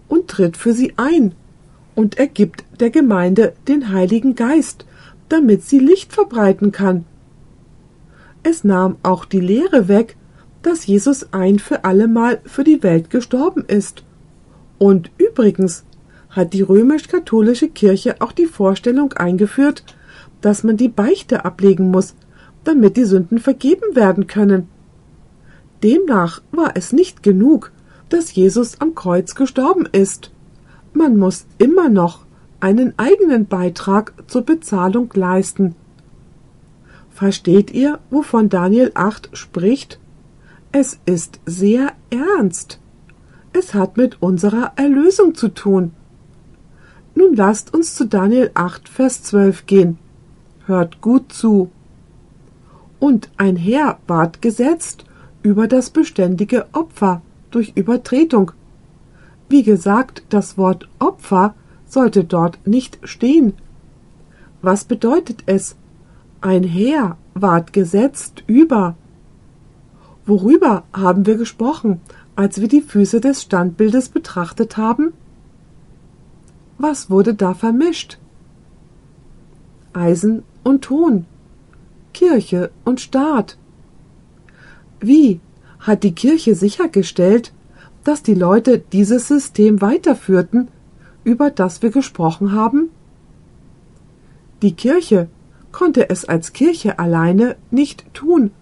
[0.08, 1.34] und tritt für sie ein
[1.94, 4.86] und ergibt der Gemeinde den Heiligen Geist,
[5.28, 7.04] damit sie Licht verbreiten kann.
[8.44, 10.16] Es nahm auch die Lehre weg,
[10.62, 14.04] dass Jesus ein für allemal für die Welt gestorben ist.
[14.78, 15.84] Und übrigens
[16.30, 19.84] hat die römisch-katholische Kirche auch die Vorstellung eingeführt,
[20.40, 22.14] dass man die Beichte ablegen muss,
[22.62, 24.68] damit die Sünden vergeben werden können.
[25.82, 27.72] Demnach war es nicht genug,
[28.08, 30.30] dass Jesus am Kreuz gestorben ist.
[30.92, 32.24] Man muss immer noch
[32.60, 35.74] einen eigenen Beitrag zur Bezahlung leisten.
[37.10, 39.98] Versteht ihr, wovon Daniel 8 spricht?
[40.72, 42.80] Es ist sehr ernst.
[43.52, 45.92] Es hat mit unserer Erlösung zu tun.
[47.14, 49.98] Nun lasst uns zu Daniel 8, Vers 12 gehen.
[50.66, 51.70] Hört gut zu.
[52.98, 55.06] Und ein Herr ward gesetzt
[55.46, 57.22] über das beständige Opfer
[57.52, 58.50] durch Übertretung.
[59.48, 61.54] Wie gesagt, das Wort Opfer
[61.86, 63.52] sollte dort nicht stehen.
[64.60, 65.76] Was bedeutet es?
[66.40, 68.96] Ein Herr ward gesetzt über.
[70.26, 72.00] Worüber haben wir gesprochen,
[72.34, 75.12] als wir die Füße des Standbildes betrachtet haben?
[76.76, 78.18] Was wurde da vermischt?
[79.92, 81.24] Eisen und Ton,
[82.12, 83.56] Kirche und Staat.
[85.00, 85.40] Wie
[85.80, 87.52] hat die Kirche sichergestellt,
[88.04, 90.68] dass die Leute dieses System weiterführten,
[91.24, 92.90] über das wir gesprochen haben?
[94.62, 95.28] Die Kirche
[95.70, 98.52] konnte es als Kirche alleine nicht tun.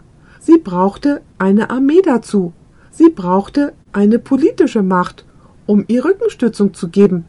[0.41, 2.53] Sie brauchte eine Armee dazu.
[2.91, 5.25] Sie brauchte eine politische Macht,
[5.67, 7.25] um ihr Rückenstützung zu geben.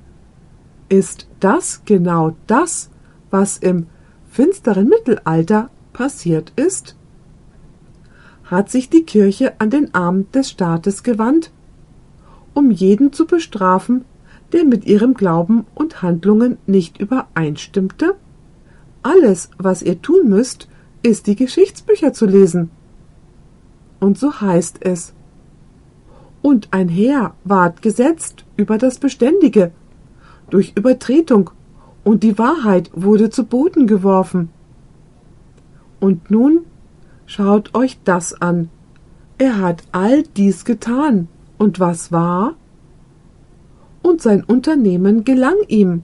[0.89, 2.89] Ist das genau das,
[3.29, 3.87] was im
[4.29, 6.95] finsteren Mittelalter passiert ist?
[8.45, 11.51] Hat sich die Kirche an den Arm des Staates gewandt,
[12.53, 14.05] um jeden zu bestrafen,
[14.53, 18.15] der mit ihrem Glauben und Handlungen nicht übereinstimmte?
[19.01, 20.67] Alles, was ihr tun müsst,
[21.01, 22.69] ist die Geschichtsbücher zu lesen.
[23.99, 25.13] Und so heißt es.
[26.43, 29.71] Und ein Heer ward gesetzt über das Beständige,
[30.51, 31.49] durch Übertretung,
[32.03, 34.49] und die Wahrheit wurde zu Boden geworfen.
[35.99, 36.65] Und nun
[37.25, 38.69] schaut euch das an.
[39.37, 41.27] Er hat all dies getan.
[41.57, 42.55] Und was war?
[44.01, 46.03] Und sein Unternehmen gelang ihm.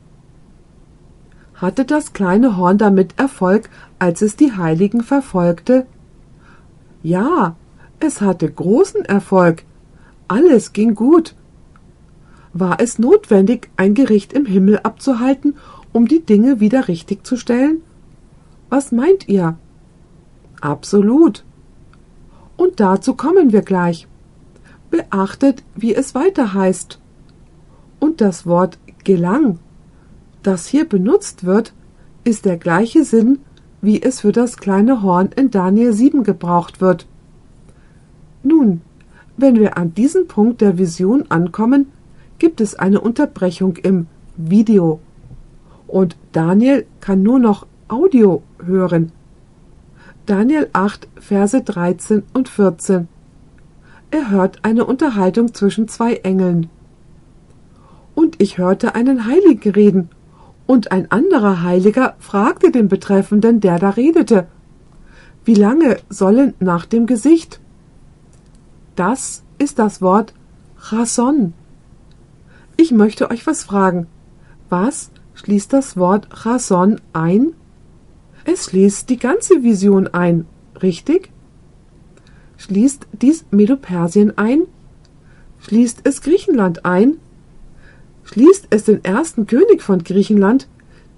[1.55, 3.69] Hatte das kleine Horn damit Erfolg,
[3.99, 5.85] als es die Heiligen verfolgte?
[7.03, 7.55] Ja,
[7.99, 9.63] es hatte großen Erfolg.
[10.27, 11.35] Alles ging gut.
[12.53, 15.55] War es notwendig, ein Gericht im Himmel abzuhalten,
[15.93, 17.81] um die Dinge wieder richtig zu stellen?
[18.69, 19.57] Was meint ihr?
[20.61, 21.43] Absolut.
[22.55, 24.07] Und dazu kommen wir gleich.
[24.89, 26.99] Beachtet, wie es weiter heißt.
[27.99, 29.59] Und das Wort gelang
[30.43, 31.73] das hier benutzt wird,
[32.23, 33.39] ist der gleiche Sinn,
[33.81, 37.07] wie es für das kleine Horn in Daniel 7 gebraucht wird.
[38.43, 38.81] Nun,
[39.37, 41.87] wenn wir an diesem Punkt der Vision ankommen,
[42.39, 44.99] gibt es eine Unterbrechung im Video.
[45.87, 49.11] Und Daniel kann nur noch Audio hören.
[50.31, 53.09] Daniel 8, Verse 13 und 14.
[54.11, 56.69] Er hört eine Unterhaltung zwischen zwei Engeln.
[58.15, 60.09] Und ich hörte einen Heiligen reden
[60.67, 64.47] und ein anderer Heiliger fragte den Betreffenden, der da redete,
[65.43, 67.59] wie lange sollen nach dem Gesicht?
[68.95, 70.33] Das ist das Wort
[70.79, 71.51] Chason.
[72.77, 74.07] Ich möchte euch was fragen.
[74.69, 77.51] Was schließt das Wort Chason ein?
[78.45, 80.45] Es schließt die ganze Vision ein,
[80.81, 81.31] richtig?
[82.57, 84.63] Schließt dies Medo-Persien ein?
[85.59, 87.17] Schließt es Griechenland ein?
[88.23, 90.67] schließt es den ersten König von Griechenland,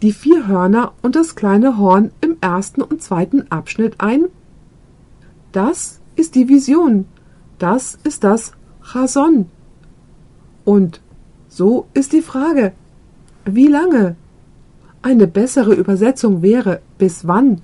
[0.01, 4.25] die vier Hörner und das kleine Horn im ersten und zweiten Abschnitt ein?
[5.51, 7.05] Das ist die Vision,
[7.59, 9.49] das ist das Chason.
[10.65, 11.01] Und
[11.47, 12.73] so ist die Frage,
[13.45, 14.15] Wie lange?
[15.05, 17.59] Eine bessere Übersetzung wäre bis wann?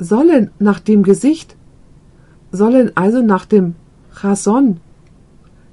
[0.00, 1.54] Sollen nach dem Gesicht,
[2.50, 3.76] sollen also nach dem
[4.12, 4.80] Chason,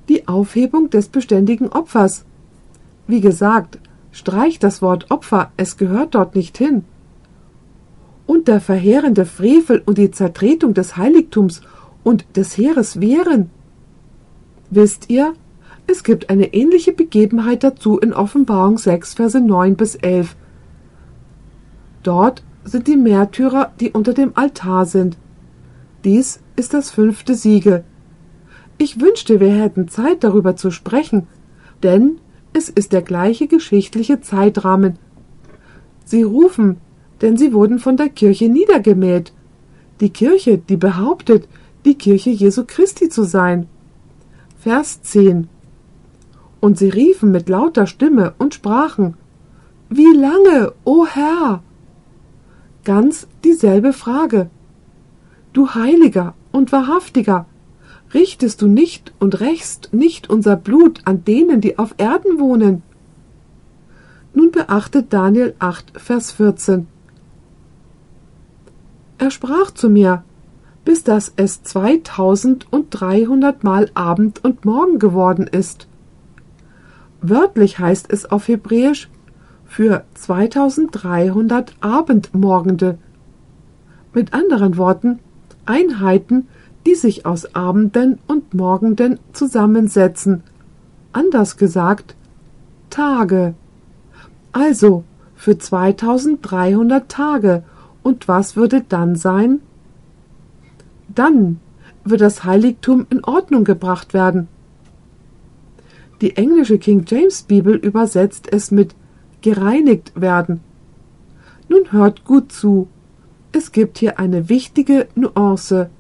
[0.10, 2.24] die Aufhebung des beständigen Opfers.
[3.08, 3.80] Wie gesagt,
[4.12, 6.84] streich das Wort Opfer, es gehört dort nicht hin.
[8.28, 11.62] Und der verheerende Frevel und die Zertretung des Heiligtums
[12.04, 13.50] und des Heeres wären.
[14.70, 15.34] Wisst ihr,
[15.88, 20.36] es gibt eine ähnliche Begebenheit dazu in Offenbarung 6, Verse 9 bis 11.
[22.04, 25.18] Dort sind die Märtyrer, die unter dem Altar sind.
[26.04, 27.84] Dies ist das fünfte Siegel.
[28.78, 31.28] Ich wünschte, wir hätten Zeit darüber zu sprechen,
[31.82, 32.20] denn
[32.52, 34.98] es ist der gleiche geschichtliche Zeitrahmen.
[36.06, 36.78] Sie rufen,
[37.22, 39.34] denn sie wurden von der Kirche niedergemäht.
[40.02, 41.48] Die Kirche, die behauptet,
[41.86, 43.68] die Kirche Jesu Christi zu sein.
[44.60, 45.48] Vers 10
[46.60, 49.16] Und sie riefen mit lauter Stimme und sprachen,
[49.90, 51.62] Wie lange, o Herr?
[52.84, 54.50] Ganz dieselbe Frage.
[55.54, 57.46] Du Heiliger und Wahrhaftiger,
[58.14, 62.84] richtest du nicht und rächst nicht unser Blut an denen, die auf Erden wohnen?
[64.34, 66.88] Nun beachtet Daniel 8, Vers 14.
[69.18, 70.26] Er sprach zu mir,
[70.84, 75.88] bis dass es zweitausendunddreihundert Mal Abend und Morgen geworden ist.
[77.22, 79.10] Wörtlich heißt es auf Hebräisch
[79.74, 83.00] für 2300 Abendmorgende.
[84.14, 85.18] Mit anderen Worten,
[85.66, 86.48] Einheiten,
[86.86, 90.44] die sich aus Abenden und Morgenden zusammensetzen.
[91.12, 92.16] Anders gesagt,
[92.92, 93.56] Tage.
[94.52, 97.64] Also für 2300 Tage.
[98.04, 99.60] Und was würde dann sein?
[101.08, 101.60] Dann
[102.04, 104.48] wird das Heiligtum in Ordnung gebracht werden.
[106.22, 108.94] Die englische King James Bibel übersetzt es mit
[109.44, 110.62] gereinigt werden.
[111.70, 112.88] Nun hört gut zu.
[113.52, 115.92] Es gibt hier eine wichtige Nuance.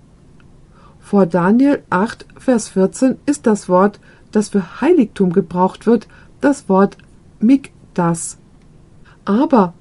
[1.00, 4.00] Vor Daniel 8, Vers 14 ist das Wort,
[4.32, 6.08] das für Heiligtum gebraucht wird,
[6.42, 6.98] das Wort
[7.40, 8.40] Mikdas.
[9.26, 9.74] Aber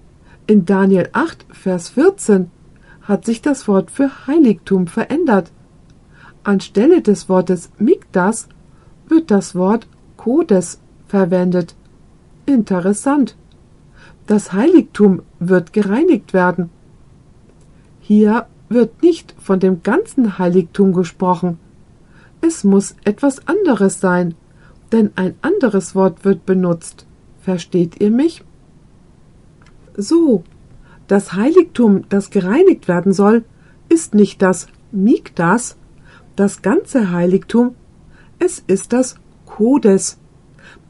[0.47, 2.51] in Daniel 8, Vers 14
[3.03, 5.51] hat sich das Wort für Heiligtum verändert.
[6.45, 8.49] Anstelle des Wortes Mikdas
[9.09, 9.87] wird das Wort
[10.17, 11.77] Kodes verwendet.
[12.45, 13.37] Interessant.
[14.27, 16.71] Das Heiligtum wird gereinigt werden.
[18.01, 21.59] Hier wird nicht von dem ganzen Heiligtum gesprochen.
[22.41, 24.35] Es muss etwas anderes sein,
[24.91, 27.07] denn ein anderes Wort wird benutzt.
[27.41, 28.45] Versteht ihr mich?
[29.97, 30.45] So,
[31.09, 33.45] das Heiligtum, das gereinigt werden soll,
[33.89, 35.77] ist nicht das Mikdas,
[36.37, 37.75] das ganze Heiligtum,
[38.39, 40.19] es ist das Kodes,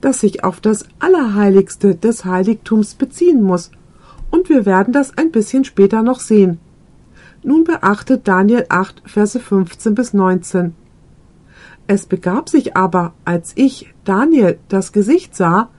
[0.03, 3.71] das sich auf das Allerheiligste des Heiligtums beziehen muss,
[4.31, 6.59] und wir werden das ein bisschen später noch sehen.
[7.43, 10.75] Nun beachtet Daniel 8, Verse 15 bis 19.
[11.87, 15.71] Es begab sich aber, als ich, Daniel, das Gesicht sah,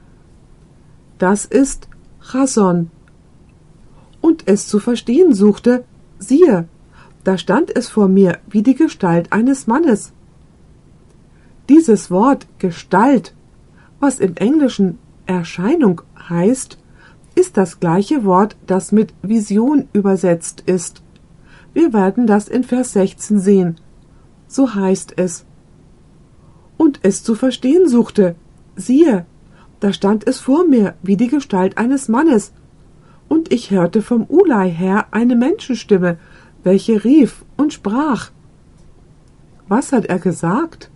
[1.17, 1.87] das ist
[2.21, 2.89] Chason,
[4.21, 5.83] und es zu verstehen suchte,
[6.17, 6.67] siehe,
[7.23, 10.13] da stand es vor mir wie die Gestalt eines Mannes.
[11.69, 13.33] Dieses Wort Gestalt,
[14.03, 16.77] was im Englischen Erscheinung heißt,
[17.35, 21.01] ist das gleiche Wort, das mit Vision übersetzt ist.
[21.73, 23.77] Wir werden das in Vers 16 sehen.
[24.45, 25.45] So heißt es.
[26.75, 28.35] Und es zu verstehen suchte.
[28.75, 29.25] Siehe,
[29.79, 32.51] da stand es vor mir wie die Gestalt eines Mannes.
[33.29, 36.17] Und ich hörte vom Ulai her eine Menschenstimme,
[36.61, 38.31] welche rief und sprach.
[39.69, 40.91] Was hat er gesagt?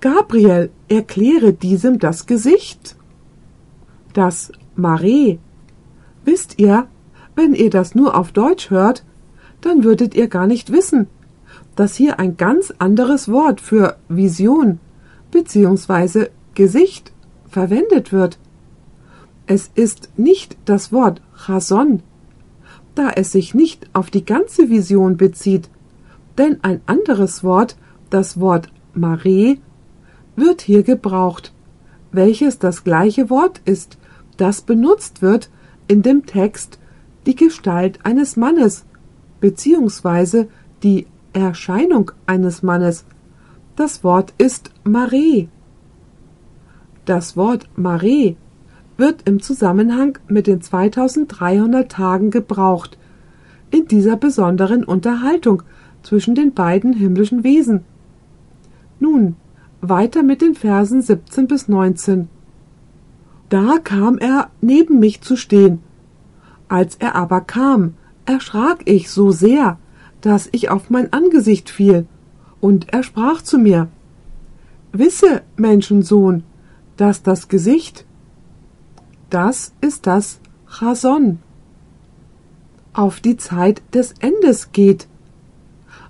[0.00, 2.96] Gabriel, erkläre diesem das Gesicht.
[4.14, 5.38] Das Mare.
[6.24, 6.86] Wisst ihr,
[7.36, 9.04] wenn ihr das nur auf Deutsch hört,
[9.60, 11.06] dann würdet ihr gar nicht wissen,
[11.76, 14.80] dass hier ein ganz anderes Wort für Vision
[15.32, 16.28] bzw.
[16.54, 17.12] Gesicht
[17.46, 18.38] verwendet wird.
[19.46, 22.02] Es ist nicht das Wort Chason,
[22.94, 25.68] da es sich nicht auf die ganze Vision bezieht,
[26.38, 27.76] denn ein anderes Wort,
[28.08, 29.58] das Wort Mare,
[30.36, 31.52] wird hier gebraucht,
[32.12, 33.98] welches das gleiche Wort ist,
[34.36, 35.50] das benutzt wird
[35.88, 36.78] in dem Text
[37.26, 38.84] die Gestalt eines Mannes
[39.40, 40.48] beziehungsweise
[40.82, 43.04] die Erscheinung eines Mannes.
[43.76, 45.48] Das Wort ist Mare.
[47.06, 48.36] Das Wort Mare
[48.96, 52.98] wird im Zusammenhang mit den 2300 Tagen gebraucht,
[53.70, 55.62] in dieser besonderen Unterhaltung
[56.02, 57.84] zwischen den beiden himmlischen Wesen.
[58.98, 59.36] Nun,
[59.80, 62.28] weiter mit den Versen 17 bis 19.
[63.48, 65.80] Da kam er neben mich zu stehen.
[66.68, 67.94] Als er aber kam,
[68.26, 69.78] erschrak ich so sehr,
[70.20, 72.06] dass ich auf mein Angesicht fiel,
[72.60, 73.88] und er sprach zu mir
[74.92, 76.42] Wisse, Menschensohn,
[76.96, 78.04] dass das Gesicht,
[79.30, 81.38] das ist das Chason,
[82.92, 85.06] auf die Zeit des Endes geht.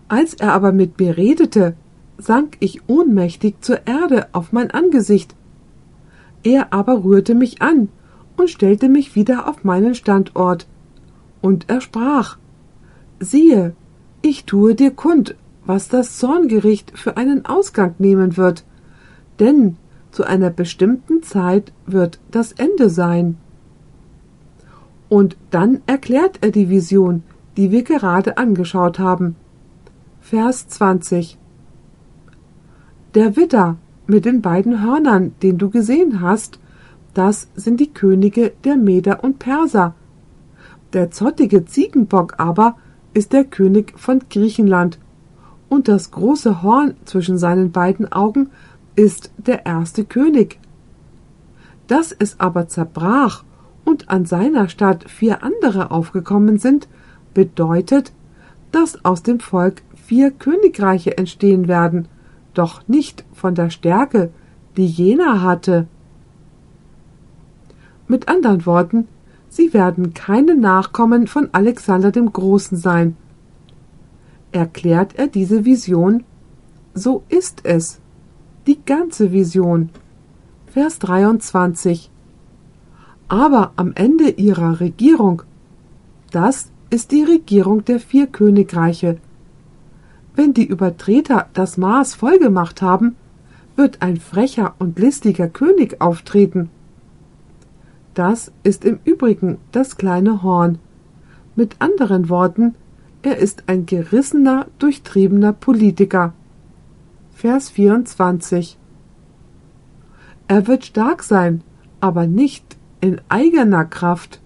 [0.09, 1.77] Als er aber mit mir redete,
[2.21, 5.35] sank ich ohnmächtig zur Erde auf mein Angesicht.
[6.43, 7.89] Er aber rührte mich an
[8.37, 10.67] und stellte mich wieder auf meinen Standort.
[11.41, 12.39] Und er sprach,
[13.19, 13.75] siehe,
[14.23, 18.65] ich tue dir kund, was das Zorngericht für einen Ausgang nehmen wird,
[19.39, 19.77] denn
[20.11, 23.37] zu einer bestimmten Zeit wird das Ende sein.
[25.09, 27.23] Und dann erklärt er die Vision,
[27.57, 29.37] die wir gerade angeschaut haben.
[30.21, 31.39] Vers 20
[33.15, 36.61] Der Widder mit den beiden Hörnern, den du gesehen hast,
[37.13, 39.95] das sind die Könige der Meder und Perser.
[40.93, 42.77] Der zottige Ziegenbock aber
[43.13, 45.01] ist der König von Griechenland,
[45.69, 48.51] und das große Horn zwischen seinen beiden Augen
[48.95, 50.61] ist der erste König.
[51.89, 53.43] Dass es aber zerbrach
[53.85, 56.89] und an seiner Stadt vier andere aufgekommen sind,
[57.35, 58.13] bedeutet,
[58.71, 62.07] dass aus dem Volk vier Königreiche entstehen werden,
[62.55, 64.31] doch nicht von der Stärke,
[64.77, 65.87] die jener hatte.
[68.09, 69.09] Mit anderen Worten,
[69.49, 73.17] sie werden keine Nachkommen von Alexander dem Großen sein.
[74.53, 76.25] Erklärt er diese Vision?
[76.95, 78.01] So ist es.
[78.67, 79.91] Die ganze Vision.
[80.67, 82.11] Vers 23.
[83.29, 85.43] Aber am Ende ihrer Regierung,
[86.33, 89.19] das ist die Regierung der vier Königreiche.
[90.41, 93.15] Wenn die Übertreter das Maß vollgemacht haben,
[93.77, 96.71] wird ein frecher und listiger König auftreten.
[98.15, 100.79] Das ist im Übrigen das kleine Horn.
[101.57, 102.75] Mit anderen Worten,
[103.21, 106.33] er ist ein gerissener, durchtriebener Politiker.
[107.35, 108.79] Vers 24
[110.49, 111.63] Er wird stark sein,
[112.01, 114.41] aber nicht in eigener Kraft.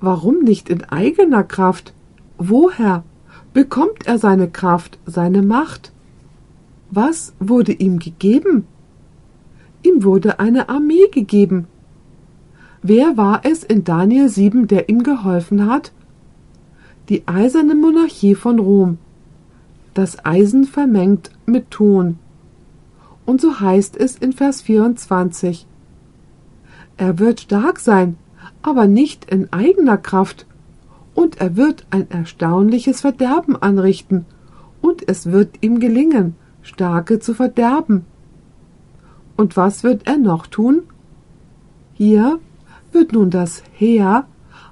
[0.00, 1.92] Warum nicht in eigener Kraft?
[2.38, 3.04] Woher
[3.56, 5.92] bekommt er seine Kraft, seine Macht?
[6.90, 8.66] Was wurde ihm gegeben?
[9.82, 11.66] Ihm wurde eine Armee gegeben,
[12.88, 15.90] Wer war es in Daniel 7, der ihm geholfen hat?
[17.08, 18.98] Die eiserne Monarchie von Rom.
[19.92, 22.16] Das Eisen vermengt mit Ton.
[23.24, 25.66] Und so heißt es in Vers 24.
[26.96, 28.18] Er wird stark sein,
[28.62, 30.45] aber nicht in eigener Kraft.
[31.16, 34.26] Und er wird ein erstaunliches Verderben anrichten.
[34.82, 38.04] Und es wird ihm gelingen, Starke zu verderben.
[39.34, 40.82] Und was wird er noch tun?
[41.94, 42.38] Hier
[42.92, 44.26] wird nun das Heer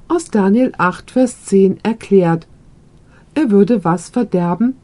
[0.07, 2.47] aus Daniel 8, Vers 10 erklärt.
[3.34, 4.76] Er würde was verderben?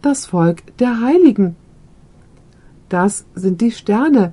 [0.00, 1.56] Das Volk der Heiligen.
[2.88, 4.32] Das sind die Sterne,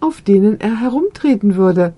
[0.00, 1.92] auf denen er herumtreten würde.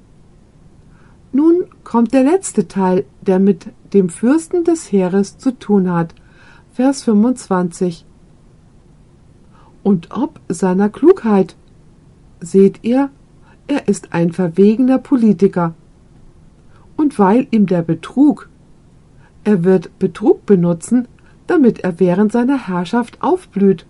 [1.33, 6.15] Nun kommt der letzte Teil, der mit dem Fürsten des Heeres zu tun hat.
[6.73, 8.05] Vers 25.
[9.83, 11.57] Und ob seiner Klugheit.
[12.41, 13.11] Seht ihr,
[13.67, 15.75] er ist ein verwegener Politiker.
[16.97, 18.49] Und weil ihm der Betrug,
[19.45, 21.09] er wird Betrug benutzen,
[21.47, 23.87] damit er während seiner Herrschaft aufblüht.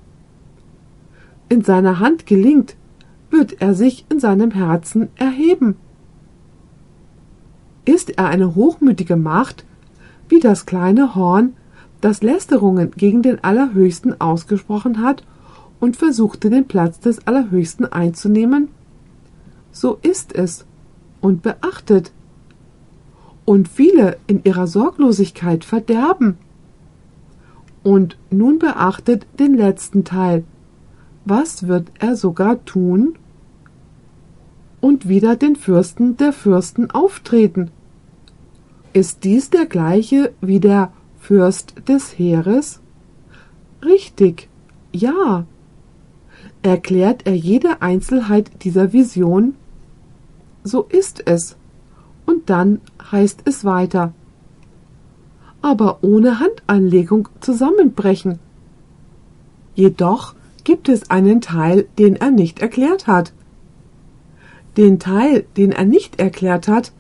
[1.48, 2.76] In seiner Hand gelingt,
[3.30, 5.76] wird er sich in seinem Herzen erheben.
[7.84, 9.64] Ist er eine hochmütige Macht,
[10.28, 11.54] wie das kleine Horn,
[12.00, 15.24] das Lästerungen gegen den Allerhöchsten ausgesprochen hat
[15.80, 18.68] und versuchte den Platz des Allerhöchsten einzunehmen?
[19.76, 20.64] so ist es
[21.20, 22.10] und beachtet.
[23.44, 26.38] Und viele in ihrer Sorglosigkeit verderben.
[27.82, 30.44] Und nun beachtet den letzten Teil.
[31.24, 33.16] Was wird er sogar tun?
[34.80, 37.70] Und wieder den Fürsten der Fürsten auftreten.
[38.97, 40.90] Ist dies der gleiche wie der
[41.20, 42.81] Fürst des Heeres?
[43.85, 44.48] Richtig,
[44.90, 45.44] ja.
[46.62, 49.55] Erklärt er jede Einzelheit dieser Vision
[50.64, 51.59] so ist es.
[52.24, 52.81] Und dann
[53.12, 54.14] heißt es weiter.
[55.60, 58.39] Aber ohne Handanlegung zusammenbrechen.
[59.74, 63.35] Jedoch gibt es einen Teil, den er nicht erklärt hat.
[64.78, 66.93] Den Teil, den er nicht erklärt hat,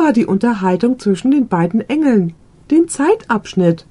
[0.00, 2.32] war die Unterhaltung zwischen den beiden Engeln,
[2.70, 3.86] den Zeitabschnitt.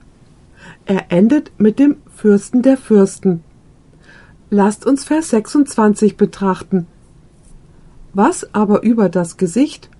[0.85, 3.43] Er endet mit dem Fürsten der Fürsten.
[4.49, 6.87] Lasst uns Vers 26 betrachten,
[8.11, 9.91] Was aber über das Gesicht?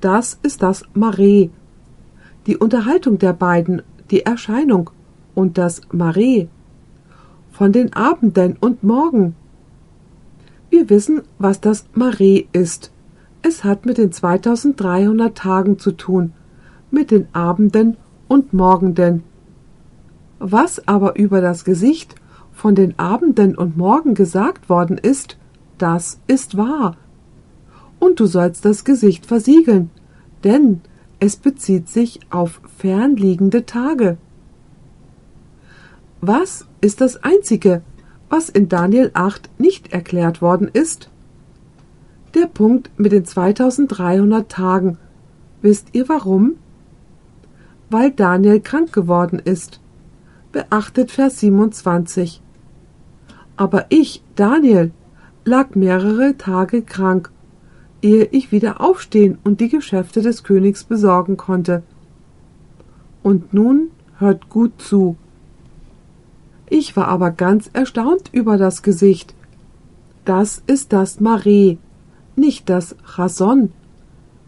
[0.00, 1.50] Das ist das Mare.
[2.46, 4.88] Die Unterhaltung der beiden, die Erscheinung
[5.34, 6.48] und das Mare.
[7.50, 9.36] Von den Abenden und Morgen.
[10.70, 12.90] Wir wissen, was das Mare ist.
[13.42, 16.32] Es hat mit den 2300 Tagen zu tun,
[16.92, 17.96] mit den Abenden
[18.28, 19.24] und Morgenden.
[20.38, 22.14] Was aber über das Gesicht
[22.52, 25.38] von den Abenden und Morgen gesagt worden ist,
[25.78, 26.96] das ist wahr.
[27.98, 29.90] Und du sollst das Gesicht versiegeln,
[30.44, 30.80] denn
[31.18, 34.18] es bezieht sich auf fernliegende Tage.
[36.20, 37.82] Was ist das Einzige,
[38.28, 41.10] was in Daniel 8 nicht erklärt worden ist?
[42.34, 44.96] Der Punkt mit den 2300 Tagen.
[45.60, 46.54] Wisst ihr warum?
[47.90, 49.80] Weil Daniel krank geworden ist.
[50.50, 52.40] Beachtet Vers 27.
[53.58, 54.92] Aber ich, Daniel,
[55.44, 57.30] lag mehrere Tage krank,
[58.00, 61.82] ehe ich wieder aufstehen und die Geschäfte des Königs besorgen konnte.
[63.22, 65.16] Und nun hört gut zu.
[66.70, 69.34] Ich war aber ganz erstaunt über das Gesicht.
[70.24, 71.76] Das ist das Mare,
[72.36, 73.72] nicht das Rason.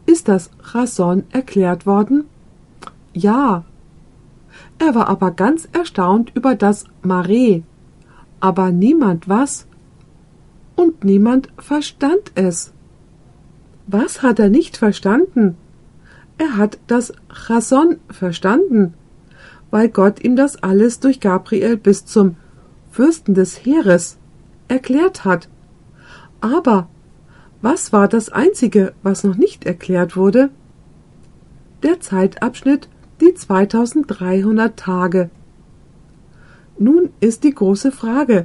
[0.07, 2.25] Ist das Rason erklärt worden?
[3.13, 3.65] Ja.
[4.79, 7.63] Er war aber ganz erstaunt über das Mare,
[8.41, 9.67] aber niemand was.
[10.77, 12.73] Und niemand verstand es.
[13.87, 15.57] Was hat er nicht verstanden?
[16.39, 17.13] Er hat das
[17.49, 18.95] Rason verstanden
[19.75, 22.37] weil Gott ihm das alles durch Gabriel bis zum
[22.93, 24.19] Fürsten des Heeres
[24.69, 25.49] erklärt hat.
[26.41, 26.89] Aber
[27.65, 30.51] was war das Einzige, was noch nicht erklärt wurde?
[31.83, 32.91] Der Zeitabschnitt,
[33.23, 35.31] die 2300 Tage.
[36.79, 38.45] Nun ist die große Frage,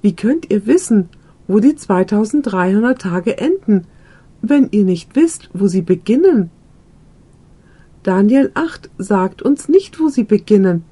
[0.00, 1.08] wie könnt ihr wissen,
[1.48, 3.88] wo die 2300 Tage enden,
[4.42, 6.50] wenn ihr nicht wisst, wo sie beginnen?
[8.04, 10.84] Daniel 8 sagt uns nicht, wo sie beginnen.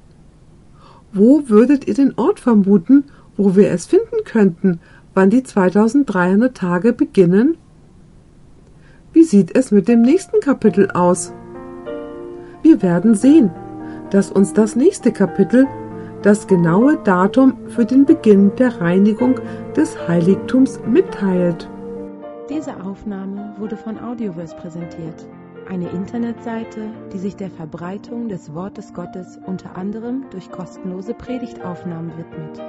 [1.13, 3.05] Wo würdet ihr den Ort vermuten,
[3.37, 4.81] wo wir es finden könnten,
[5.15, 7.57] wann die 2300 Tage beginnen?
[9.13, 11.33] Wie sieht es mit dem nächsten Kapitel aus?
[12.61, 13.49] Wir werden sehen,
[14.11, 15.65] dass uns das nächste Kapitel
[16.21, 19.39] das genaue Datum für den Beginn der Reinigung
[19.75, 21.69] des Heiligtums mitteilt.
[22.49, 25.25] Diese Aufnahme wurde von Audioverse präsentiert
[25.69, 32.61] eine Internetseite, die sich der Verbreitung des Wortes Gottes unter anderem durch kostenlose Predigtaufnahmen widmet.